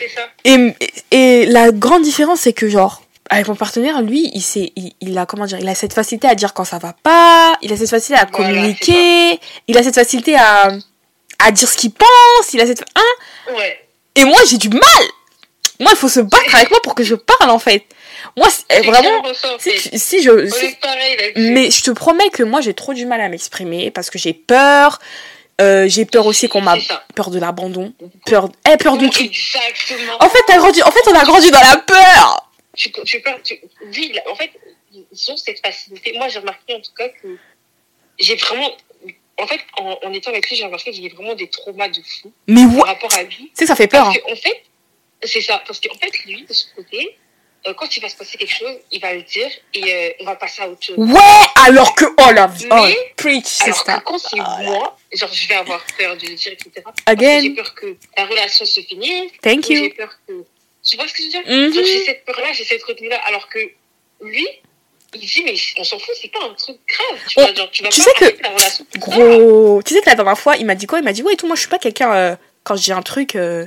[0.00, 0.22] C'est ça.
[0.42, 0.74] et,
[1.12, 5.16] et la grande différence, c'est que, genre, avec mon partenaire, lui, il, sait, il, il
[5.18, 7.76] a, comment dire, il a cette facilité à dire quand ça va pas, il a
[7.76, 10.72] cette facilité à Voilà, communiquer, il a cette facilité à,
[11.38, 13.80] à dire ce qu'il pense, il a cette, hein, Ouais.
[14.16, 14.80] et moi, j'ai du mal!
[15.80, 17.84] Moi, il faut se battre avec moi pour que je parle, en fait.
[18.36, 19.22] Moi, C'est vraiment,
[19.58, 19.90] si, fait.
[19.90, 20.76] tu- si je, si-
[21.36, 24.32] mais je te promets que moi, j'ai trop du mal à m'exprimer parce que j'ai
[24.32, 25.00] peur,
[25.60, 26.76] euh, j'ai peur aussi qu'on m'a
[27.16, 27.92] peur de l'abandon,
[28.26, 29.22] peur, eh, peur de tout.
[29.22, 30.12] Exactement.
[30.20, 32.48] En fait, t'as grandi, en fait, on a grandi dans la peur!
[32.76, 33.60] Tu, tu peux, tu,
[33.94, 34.50] oui, là, en fait,
[34.92, 36.12] ils ont cette facilité.
[36.14, 37.36] Moi, j'ai remarqué en tout cas que
[38.18, 38.70] j'ai vraiment,
[39.38, 41.88] en fait, en, en étant avec lui, j'ai remarqué qu'il y a vraiment des traumas
[41.88, 43.36] de fou Mais par rapport à lui.
[43.36, 44.04] tu sais, ça fait peur.
[44.04, 44.20] Parce hein.
[44.28, 44.62] qu'en fait,
[45.24, 45.62] c'est ça.
[45.66, 47.16] Parce qu'en fait, lui, de son côté,
[47.66, 50.24] euh, quand il va se passer quelque chose, il va le dire et euh, on
[50.24, 50.96] va passer à autre chose.
[50.98, 51.20] Ouais,
[51.64, 54.02] alors que, oh la vie, oh, preach, c'est Alors que ça.
[54.04, 56.70] quand c'est Ah, moi, genre je vais avoir peur de le dire, etc.
[56.74, 59.30] Que J'ai Again, peur que la relation se finisse.
[59.40, 59.94] thank ou J'ai you.
[59.96, 60.44] peur que.
[60.84, 61.72] Tu vois ce que je veux dire.
[61.74, 63.20] Genre, J'ai cette peur-là, j'ai cette retenue-là.
[63.26, 63.58] Alors que
[64.20, 64.46] lui,
[65.14, 67.20] il dit, mais on s'en fout, c'est pas un truc grave.
[67.28, 69.18] Tu, Oh, vois, genre, tu vas tu pas sais que- la relation pour ça.
[69.20, 69.82] Gros.
[69.84, 70.98] Tu sais que la dernière fois, il m'a dit quoi?
[70.98, 72.92] Il m'a dit, ouais, et tout, moi, je suis pas quelqu'un, euh, quand je dis
[72.92, 73.66] un truc, euh,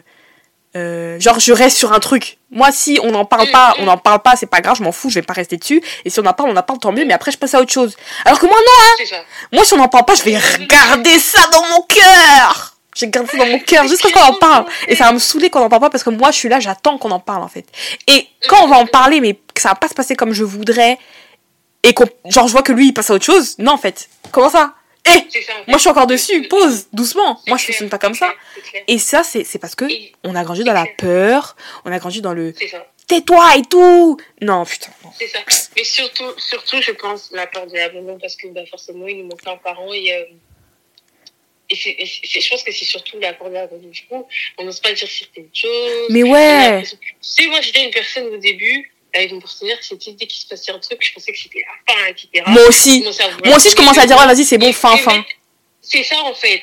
[0.75, 2.37] euh, genre, je reste sur un truc.
[2.51, 3.81] Moi, si on n'en parle Mm, pas, mm.
[3.81, 5.81] on n'en parle pas, c'est pas grave, je m'en fous, je vais pas rester dessus.
[6.03, 7.61] Et si on en parle, on en parle, tant mieux, mais après, je passe à
[7.61, 7.95] autre chose.
[8.25, 9.23] Alors que moi, non, ça.
[9.53, 12.74] moi, si on n'en parle pas, je vais regarder ça dans mon cœur.
[12.95, 14.65] J'ai gardé ça dans mon cœur jusqu'à ce qu'on en parle.
[14.87, 16.59] Et ça va me saouler qu'on en parle pas parce que moi, je suis là,
[16.61, 17.65] j'attends qu'on en parle, en fait.
[18.07, 20.45] Et quand on va en parler, mais que ça va pas se passer comme je
[20.45, 20.97] voudrais,
[21.83, 24.09] et qu'on, genre, je vois que lui, il passe à autre chose, non, en fait.
[24.31, 24.73] Comment ça?
[25.07, 25.19] Eh!
[25.67, 26.47] Moi, je suis encore dessus.
[26.47, 27.39] Pause, doucement.
[27.47, 28.33] Moi, je fonctionne pas comme ça.
[28.87, 29.85] Et ça, c'est c'est parce que
[30.23, 32.55] on a grandi dans la peur, on a grandi dans le
[33.07, 34.17] tais-toi et tout.
[34.41, 34.89] Non, putain.
[35.19, 35.39] C'est ça.
[35.75, 39.27] Mais surtout, surtout, je pense, la peur de l'abandon, parce que bah, forcément, il nous
[39.27, 40.11] manque un parent et.
[40.13, 40.23] euh,
[41.69, 43.87] et c'est- et c'est- je pense que c'est surtout la peur de l'abandon.
[43.89, 46.07] Du coup, on n'ose pas dire certaines choses.
[46.09, 46.83] Mais ouais.
[46.83, 50.47] Tu sais, moi, j'étais une personne au début, avec mon partenaire, c'était dès qu'il se
[50.47, 52.43] passait un truc, je pensais que c'était la fin, etc.
[52.47, 52.99] Moi aussi.
[52.99, 55.23] commençais Moi aussi, je commence à dire, ouais, vas-y, c'est bon, fin, fin.
[55.81, 56.61] C'est ça, en fait.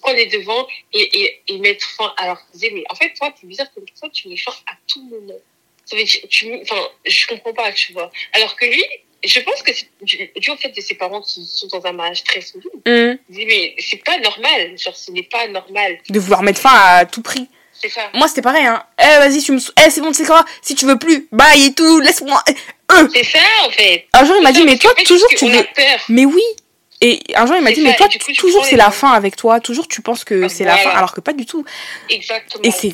[0.00, 3.32] Prendre les devants et, et, et mettre fin à leur disais, mais en fait, toi,
[3.38, 5.38] t'es bizarre comme ça, tu m'efforces à tout moment.
[5.84, 8.10] Ça veut dire, tu, enfin, je comprends pas, tu vois.
[8.32, 8.84] Alors que lui,
[9.24, 12.24] je pense que c'est dû au fait de ses parents qui sont dans un mariage
[12.24, 12.68] très solide.
[12.86, 14.78] Il dit, mais c'est pas normal.
[14.78, 15.98] Genre, ce n'est pas normal.
[16.08, 17.48] De vouloir mettre fin à tout prix.
[17.72, 18.10] C'est ça.
[18.14, 18.82] Moi, c'était pareil, hein.
[18.98, 19.58] Eh, vas-y, tu me.
[19.58, 20.44] Eh, c'est bon, tu sais quoi?
[20.60, 22.42] Si tu veux plus, bye et tout, laisse-moi.
[22.92, 23.08] Euh.
[23.14, 24.06] C'est ça, en fait.
[24.12, 25.66] Un jour, il m'a dit, ça, mais toi, fait, toujours, tu a veux.
[26.08, 26.42] Mais oui.
[27.00, 29.12] Et un jour, il m'a dit, ça, mais toi, coup, tu toujours, c'est la fin
[29.12, 29.60] avec toi.
[29.60, 31.64] Toujours, tu penses que c'est la fin, alors que pas du tout.
[32.10, 32.62] Exactement.
[32.64, 32.92] Et c'est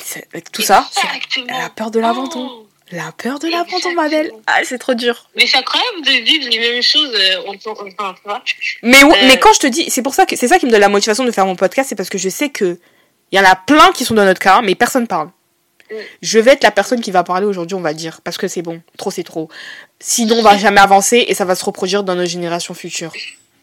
[0.53, 1.59] tout ça, Exactement.
[1.59, 2.49] la peur de l'abandon.
[2.53, 2.66] Oh.
[2.93, 4.31] La peur de l'abandon, ma belle.
[4.47, 5.29] Ah, c'est trop dur.
[5.35, 8.43] Mais c'est incroyable de vivre les mêmes choses euh, enfin, tu vois.
[8.83, 9.27] Mais, ouais, Euh.
[9.27, 10.89] mais quand je te dis, c'est pour ça que c'est ça qui me donne la
[10.89, 12.79] motivation de faire mon podcast, c'est parce que je sais que
[13.33, 15.31] il y en a plein qui sont dans notre cas, mais personne parle.
[15.91, 15.95] Mm.
[16.23, 18.63] Je vais être la personne qui va parler aujourd'hui, on va dire, parce que c'est
[18.63, 19.49] bon, trop c'est trop.
[19.99, 23.13] Sinon, on va jamais avancer et ça va se reproduire dans nos générations futures.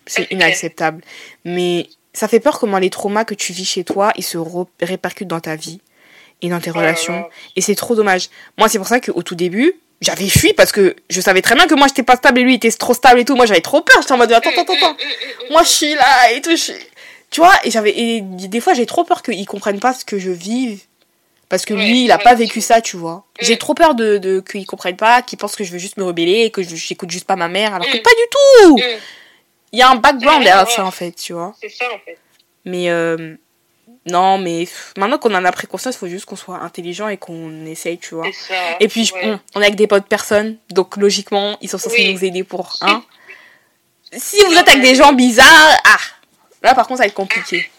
[0.06, 1.02] C'est inacceptable.
[1.46, 4.38] Mais ça fait peur comment les traumas que tu vis chez toi, ils se
[4.82, 5.80] répercutent dans ta vie
[6.44, 7.14] et dans tes Oh relations.
[7.22, 7.30] là.
[7.56, 8.30] Et c'est trop dommage.
[8.60, 11.66] Moi, c'est pour ça qu'au tout début, j'avais fui parce que je savais très bien
[11.66, 13.36] que moi, j'étais pas stable et lui, il était trop stable et tout.
[13.36, 13.98] Moi, j'avais trop peur.
[14.02, 14.96] J'étais en mode, attends, attends, attends.
[15.50, 16.56] Moi, je suis là et tout.
[16.56, 16.74] je
[17.32, 20.20] Tu vois, et j'avais, et des fois, j'ai trop peur qu'ils comprennent pas ce que
[20.20, 20.86] je vis.
[21.50, 23.26] Parce que lui, il a pas vécu ça, tu vois.
[23.40, 26.04] J'ai trop peur de, de qu'ils comprennent pas, qu'ils pensent que je veux juste me
[26.04, 28.02] rebeller que je- j'écoute juste pas ma mère, alors que Mm.
[28.02, 28.78] pas du tout!
[28.78, 29.00] Mm.
[29.74, 31.54] Il y a un background derrière ça, en fait, tu vois.
[31.62, 32.18] C'est ça, en fait.
[32.66, 33.36] Mais euh,
[34.06, 37.18] non, mais maintenant qu'on en a pris conscience, il faut juste qu'on soit intelligent et
[37.18, 38.28] qu'on essaye, tu vois.
[38.34, 38.54] Ça.
[38.80, 39.22] Et puis, ouais.
[39.26, 42.14] on, on est avec des potes personnes, donc logiquement, ils sont censés Oui.
[42.14, 43.02] nous aider pour un.
[44.12, 45.48] Si vous êtes avec des gens bizarres,
[45.86, 45.98] ah,
[46.62, 47.70] là par contre, ça va être compliqué.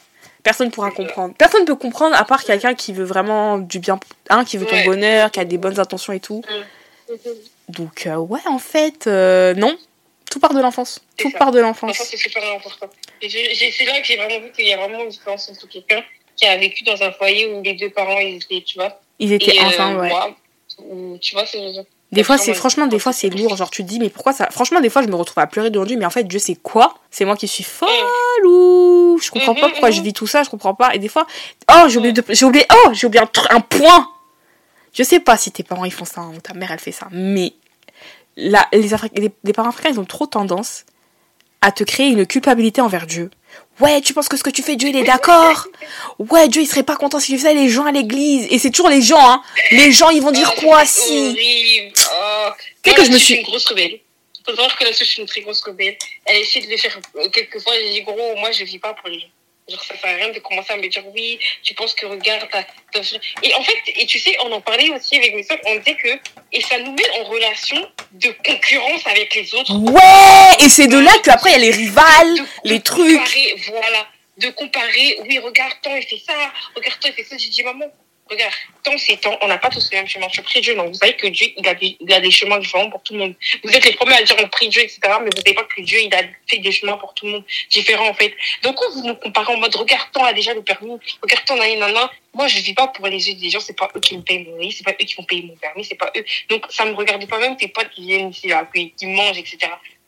[0.42, 1.02] Personne pourra C'est ça.
[1.02, 1.34] comprendre.
[1.38, 3.98] Personne peut comprendre à part quelqu'un qui veut vraiment du bien,
[4.30, 4.84] hein, qui veut ton Ouais.
[4.84, 6.42] bonheur, qui a des bonnes intentions et tout.
[7.08, 7.16] Mhm.
[7.68, 9.76] Donc, euh, ouais, en fait, euh, non.
[10.34, 11.00] Tout part de l'enfance.
[11.16, 11.38] Tout ça.
[11.38, 12.08] part de Franchement, l'enfance.
[12.10, 12.90] c'est super important.
[13.22, 16.02] Et c'est là que j'ai vraiment vu qu'il y a vraiment une différence entre quelqu'un
[16.34, 19.00] qui a vécu dans un foyer où les deux parents, ils étaient, tu vois.
[19.20, 20.08] Ils étaient et euh, ensemble, ouais.
[20.08, 20.36] moi,
[20.78, 21.60] où, tu vois, c'est
[22.10, 23.56] Des fois, c'est franchement, des fois, c'est lourd.
[23.56, 24.50] Genre, tu te dis, mais pourquoi ça.
[24.50, 26.56] Franchement, des fois, je me retrouve à pleurer devant Dieu, mais en fait, Dieu, c'est
[26.56, 27.88] quoi C'est moi qui suis folle
[28.44, 30.06] ou je comprends pas Mhm, pourquoi je mhm.
[30.06, 30.96] vis tout ça, je comprends pas.
[30.96, 31.28] Et des fois,
[31.72, 32.24] oh, j'ai oublié, de...
[32.30, 34.10] j'ai oublié, oh, j'ai oublié un, un point.
[34.92, 36.92] Je sais pas si tes parents ils font ça hein, ou ta mère elle fait
[36.92, 37.52] ça, mais
[38.36, 40.84] là, les, Afri- les, les parents africains ils ont trop tendance
[41.60, 43.30] à te créer une culpabilité envers Dieu.
[43.80, 45.66] Ouais, tu penses que ce que tu fais, Dieu il est d'accord?
[46.18, 48.46] Ouais, Dieu il serait pas content si tu faisais les gens à l'église.
[48.50, 49.42] Et c'est toujours les gens, hein.
[49.72, 51.02] Les gens ils vont dire Oh, quoi c'est
[51.34, 51.80] si?
[51.96, 52.48] Oh.
[52.82, 53.98] Tu sais Moi, que je me suis- une grosse rebelle.
[54.46, 55.96] Faut savoir que là, je suis une très grosse rebelle.
[56.26, 57.72] Elle essaie de le faire euh, quelquefois.
[57.80, 59.26] J'ai dit, gros, moi, je vis pas pour les gens.
[59.66, 62.46] Genre, ça sert à rien de commencer à me dire, oui, tu penses que regarde,
[63.42, 65.96] Et en fait, et tu sais, on en parlait aussi avec mes soeurs, on disait
[65.96, 66.08] que,
[66.52, 69.74] et ça nous met en relation de concurrence avec les autres.
[69.74, 73.20] Ouais, et c'est de là qu'après il y a les rivales, De- les trucs.
[73.68, 74.06] voilà.
[74.36, 76.34] De comparer, oui, regarde, tant il fait ça,
[76.76, 77.36] regarde, tant il fait ça.
[77.38, 77.86] J'ai dit, maman,
[78.30, 78.52] regarde,
[78.82, 80.26] tant c'est tant, on n'a pas tous le même chemin.
[80.32, 82.58] Je prie Dieu, donc vous savez que Dieu, il a, des, il a des chemins
[82.58, 83.34] différents pour tout le monde.
[83.62, 85.80] Vous êtes les premiers à dire on prie Dieu, etc., mais vous savez pas que
[85.82, 88.34] Dieu, il a fait des chemins pour tout le monde différents, en fait.
[88.62, 91.56] Donc, quand vous nous comparez en mode, regarde, tant a déjà le permis, regarde, tant,
[91.56, 94.22] nanana, moi, je vis pas pour les yeux des gens, c'est pas eux qui me
[94.22, 96.24] payent mon riz, c'est pas eux qui vont payer mon permis, c'est pas eux.
[96.48, 99.38] Donc, ça me regarde pas même tes potes qui viennent ici, là, qui, qui mangent,
[99.38, 99.58] etc.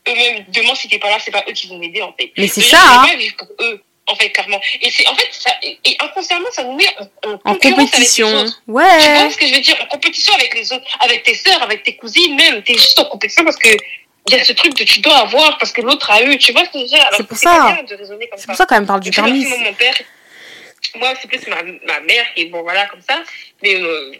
[0.08, 2.32] Eux-mêmes, demain, si t'es pas là, c'est pas eux qui vont m'aider, en fait.
[2.36, 3.04] Mais c'est ça, hein.
[3.04, 3.82] vais pas vivre pour eux.
[4.08, 4.60] En fait, clairement.
[4.80, 7.54] Et c'est, en fait, ça, et, et inconsciemment, ça nous met en, en En concurrence
[7.54, 8.28] avec les compétition.
[8.34, 8.62] autres.
[8.64, 9.30] Tu vois Ouais.
[9.30, 9.76] ce que je veux dire?
[9.82, 12.62] En compétition avec les autres, avec tes sœurs, avec tes cousines, même.
[12.62, 13.68] T'es juste en compétition parce que
[14.28, 16.36] il y a ce truc que tu dois avoir parce que l'autre a eu.
[16.38, 17.08] Tu vois ce que je veux dire?
[17.16, 17.78] C'est pour ça.
[17.88, 17.96] de
[18.36, 19.44] C'est pour ça quand même parle du permis.
[19.44, 19.94] moi, mon père,
[20.96, 23.22] moi, c'est plus ma, ma mère qui est bon, voilà, comme ça.
[23.62, 24.12] Mais, euh,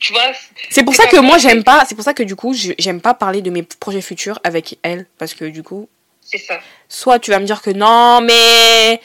[0.00, 0.32] tu vois,
[0.70, 3.14] C'est pour ça que moi j'aime pas, c'est pour ça que du coup j'aime pas
[3.14, 5.88] parler de mes projets futurs avec elle parce que du coup
[6.34, 6.60] c'est ça.
[6.88, 9.00] soit tu vas me dire que non mais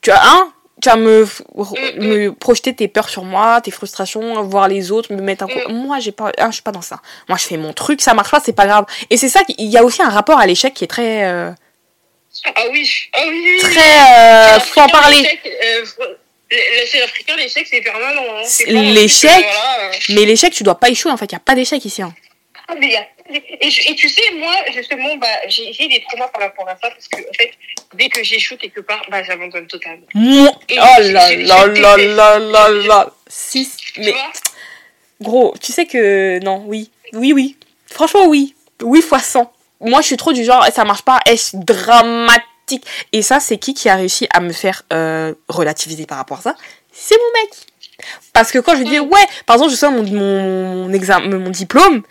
[0.00, 0.52] tu as un
[0.82, 5.14] tu vas me, Mm, me projeter tes peurs sur moi, tes frustrations, voir les autres,
[5.14, 5.58] me mettre un coup.
[5.68, 5.72] Mm.
[5.72, 7.00] Moi, j'ai pas, ah, je suis pas dans ça.
[7.28, 8.84] Moi, je fais mon truc, ça marche pas, c'est pas grave.
[9.08, 11.52] Et c'est ça, il y a aussi un rapport à l'échec qui est très, euh,
[12.54, 15.16] Ah oui, ah oui, très, euh, Chez faut en parler.
[15.22, 15.84] l'échec, euh,
[16.86, 18.22] Chez l'Africain, l'échec, c'est permanent.
[18.36, 18.42] hein.
[18.66, 19.92] L'échec, voilà, euh.
[20.10, 21.30] Mais l'échec, tu dois pas échouer, en fait.
[21.32, 22.12] Y a pas d'échec ici, hein.
[22.68, 23.06] Ah, mais il y a-
[23.60, 26.88] et, je- et tu sais, moi, justement, bah, j'ai des traumas par rapport à ça
[26.90, 27.52] parce que, en fait,
[27.94, 30.06] dès que j'échoue quelque part, bah, j'abandonne totalement.
[30.14, 33.10] Moi, Et oh là là là là là là.
[33.26, 34.14] Si, mais
[35.20, 37.56] gros, tu sais que non, oui, oui, oui.
[37.86, 39.52] Franchement, oui, oui fois 100.
[39.80, 42.86] Moi, je suis trop du genre, ça marche pas, est dramatique?
[43.12, 46.42] Et ça, c'est qui qui a réussi à me faire euh, relativiser par rapport à
[46.42, 46.56] ça?
[46.92, 47.50] C'est mon mec.
[48.32, 51.50] Parce que quand je dis ouais, par exemple, je sors mon mon, mon examen, mon
[51.50, 52.02] diplôme.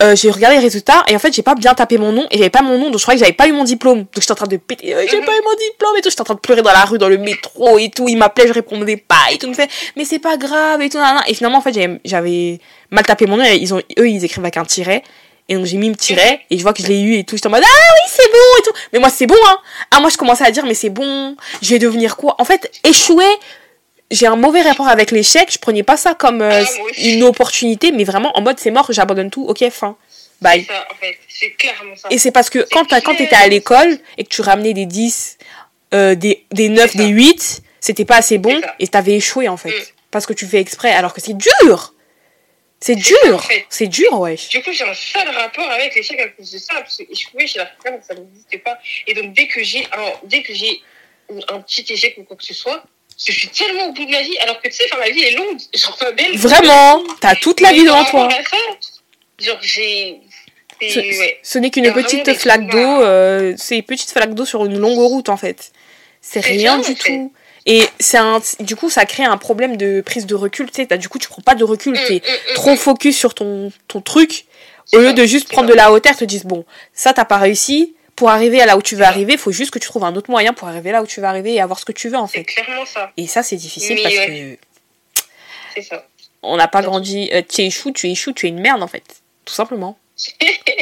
[0.00, 2.38] Euh, j'ai regardé les résultats et en fait j'ai pas bien tapé mon nom et
[2.38, 3.98] j'avais pas mon nom donc je croyais que j'avais pas eu mon diplôme.
[3.98, 5.24] Donc j'étais en train de péter euh, j'ai Mhm.
[5.26, 7.08] pas eu mon diplôme et tout j'étais en train de pleurer dans la rue dans
[7.08, 8.06] le métro et tout.
[8.08, 9.48] Il m'appelait je répondais pas et tout.
[9.48, 11.24] Me fait mais c'est pas grave et tout nan, nan.
[11.26, 11.74] et finalement en fait
[12.04, 15.02] j'avais- mal tapé mon nom et ils ont eux ils écrivent avec un tiret.
[15.50, 17.34] Et donc j'ai mis le tiret et je vois que je l'ai eu et tout.
[17.36, 18.72] J'étais en mode ah oui c'est bon et tout.
[18.92, 19.56] Mais moi c'est bon hein.
[19.90, 21.34] Ah moi je commençais à dire mais c'est bon.
[21.62, 22.36] Je vais devenir quoi?
[22.38, 23.24] En fait échouer
[24.10, 27.92] j'ai un mauvais rapport avec l'échec je prenais pas ça comme euh, Ah, une opportunité
[27.92, 29.96] mais vraiment en mode c'est mort j'abandonne tout ok fin
[30.40, 31.18] bye C'est ça, en fait.
[31.28, 32.08] C'est clairement ça.
[32.10, 34.86] et c'est parce que quand, t'as- quand t'étais à l'école et que tu ramenais des
[34.86, 35.38] 10,
[35.94, 37.04] euh, des, des 9, C'est ça.
[37.04, 39.70] des 8, c'était pas assez bon et t'avais échoué en fait.
[39.70, 39.82] Mm.
[40.10, 41.94] Parce que tu fais exprès alors que c'est dur
[42.80, 43.66] C'est en dur fait.
[43.68, 44.36] C'est dur, ouais.
[44.50, 47.46] Du coup, j'ai un sale rapport avec l'échec à cause de ça, parce que échouer
[47.46, 48.78] chez l'Africain, ça n'existait pas.
[49.06, 50.80] Et donc, dès que j'ai un, dès que j'ai
[51.50, 52.82] un petit échec ou quoi que ce soit,
[53.26, 55.22] je suis tellement au bout de ma vie, alors que tu sais, enfin, ma vie
[55.22, 56.36] est longue, genre belle.
[56.36, 58.28] Vraiment, t'as toute la vie devant toi.
[59.38, 60.20] genre, j'ai.
[60.80, 61.40] Ce, ouais.
[61.42, 64.98] ce n'est qu'une petite flaque d'eau, euh, c'est une petite flaque d'eau sur une longue
[64.98, 65.72] route en fait.
[66.20, 67.32] C'est rien du tout.
[67.66, 70.70] Et c'est un, du coup, ça crée un problème de prise de recul.
[70.70, 71.92] Tu sais, t'as- du coup, tu prends pas de recul.
[71.94, 74.46] Mm, T'es mm, mm, trop focus sur ton, ton truc.
[74.94, 76.64] Au lieu de juste prendre de la hauteur, te disent bon,
[76.94, 77.94] ça t'as pas réussi.
[78.18, 80.28] Pour arriver à là où tu veux arriver, faut juste que tu trouves un autre
[80.28, 82.26] moyen pour arriver là où tu veux arriver et avoir ce que tu veux en
[82.26, 82.44] C'est fait.
[82.44, 83.12] clairement ça.
[83.16, 84.58] Et ça, c'est difficile Mais parce ouais.
[84.58, 85.22] que
[85.74, 86.04] C'est ça.
[86.42, 87.30] on n'a pas grandi.
[87.32, 89.04] euh, tu échoues, tu échoues, tu es une merde en fait,
[89.44, 89.96] tout simplement.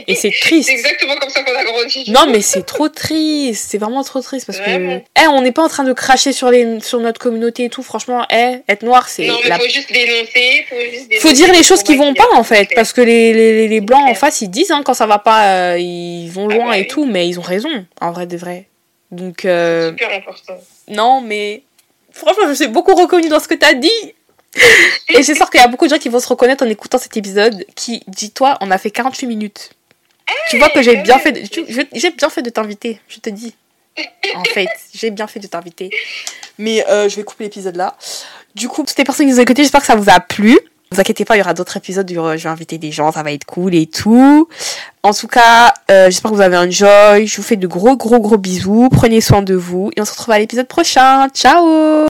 [0.06, 0.68] Et c'est triste.
[0.68, 2.10] C'est exactement comme ça qu'on a grandi.
[2.10, 3.66] Non, mais c'est trop triste.
[3.70, 4.64] C'est vraiment trop triste parce que.
[4.64, 5.02] Vraiment.
[5.22, 7.82] Eh, on n'est pas en train de cracher sur, les, sur notre communauté et tout.
[7.82, 9.26] Franchement, eh, être noir, c'est.
[9.26, 10.64] Non, mais la- faut juste dénoncer.
[10.68, 12.68] Faut, juste dénoncer Faut dire les choses qui vont pas en fait.
[12.74, 15.72] Parce que les, les, les blancs en face, ils disent hein, quand ça va pas,
[15.74, 16.86] euh, ils vont Ah loin bah et oui.
[16.88, 17.04] tout.
[17.04, 17.68] Mais ils ont raison,
[18.00, 18.66] en vrai de vrai.
[19.10, 20.54] Donc, euh, Super important.
[20.88, 21.62] non, mais.
[22.10, 23.90] Franchement, je me suis beaucoup reconnue dans ce que t'as dit.
[25.10, 27.16] Et j'espère qu'il y a beaucoup de gens qui vont se reconnaître en écoutant cet
[27.16, 27.64] épisode.
[27.74, 29.70] Qui, dis-toi, on a fait 48 minutes.
[30.50, 33.54] tu vois que j'ai bien fait, de- j'ai bien fait de t'inviter, je te dis.
[34.34, 35.90] En fait, j'ai bien fait de t'inviter.
[36.58, 37.96] Mais euh, je vais couper l'épisode là.
[38.54, 40.52] Du coup, toutes les personnes qui nous ont écouté, j'espère que ça vous a plu.
[40.90, 42.92] Ne vous inquiétez pas, il y aura d'autres épisodes où euh, je vais inviter des
[42.92, 44.48] gens, ça va être cool et tout.
[45.02, 47.26] En tout cas, euh, j'espère que vous avez enjoy.
[47.26, 48.88] Je vous fais de gros, gros, gros bisous.
[48.90, 51.28] Prenez soin de vous et on se retrouve à l'épisode prochain.
[51.30, 52.06] Ciao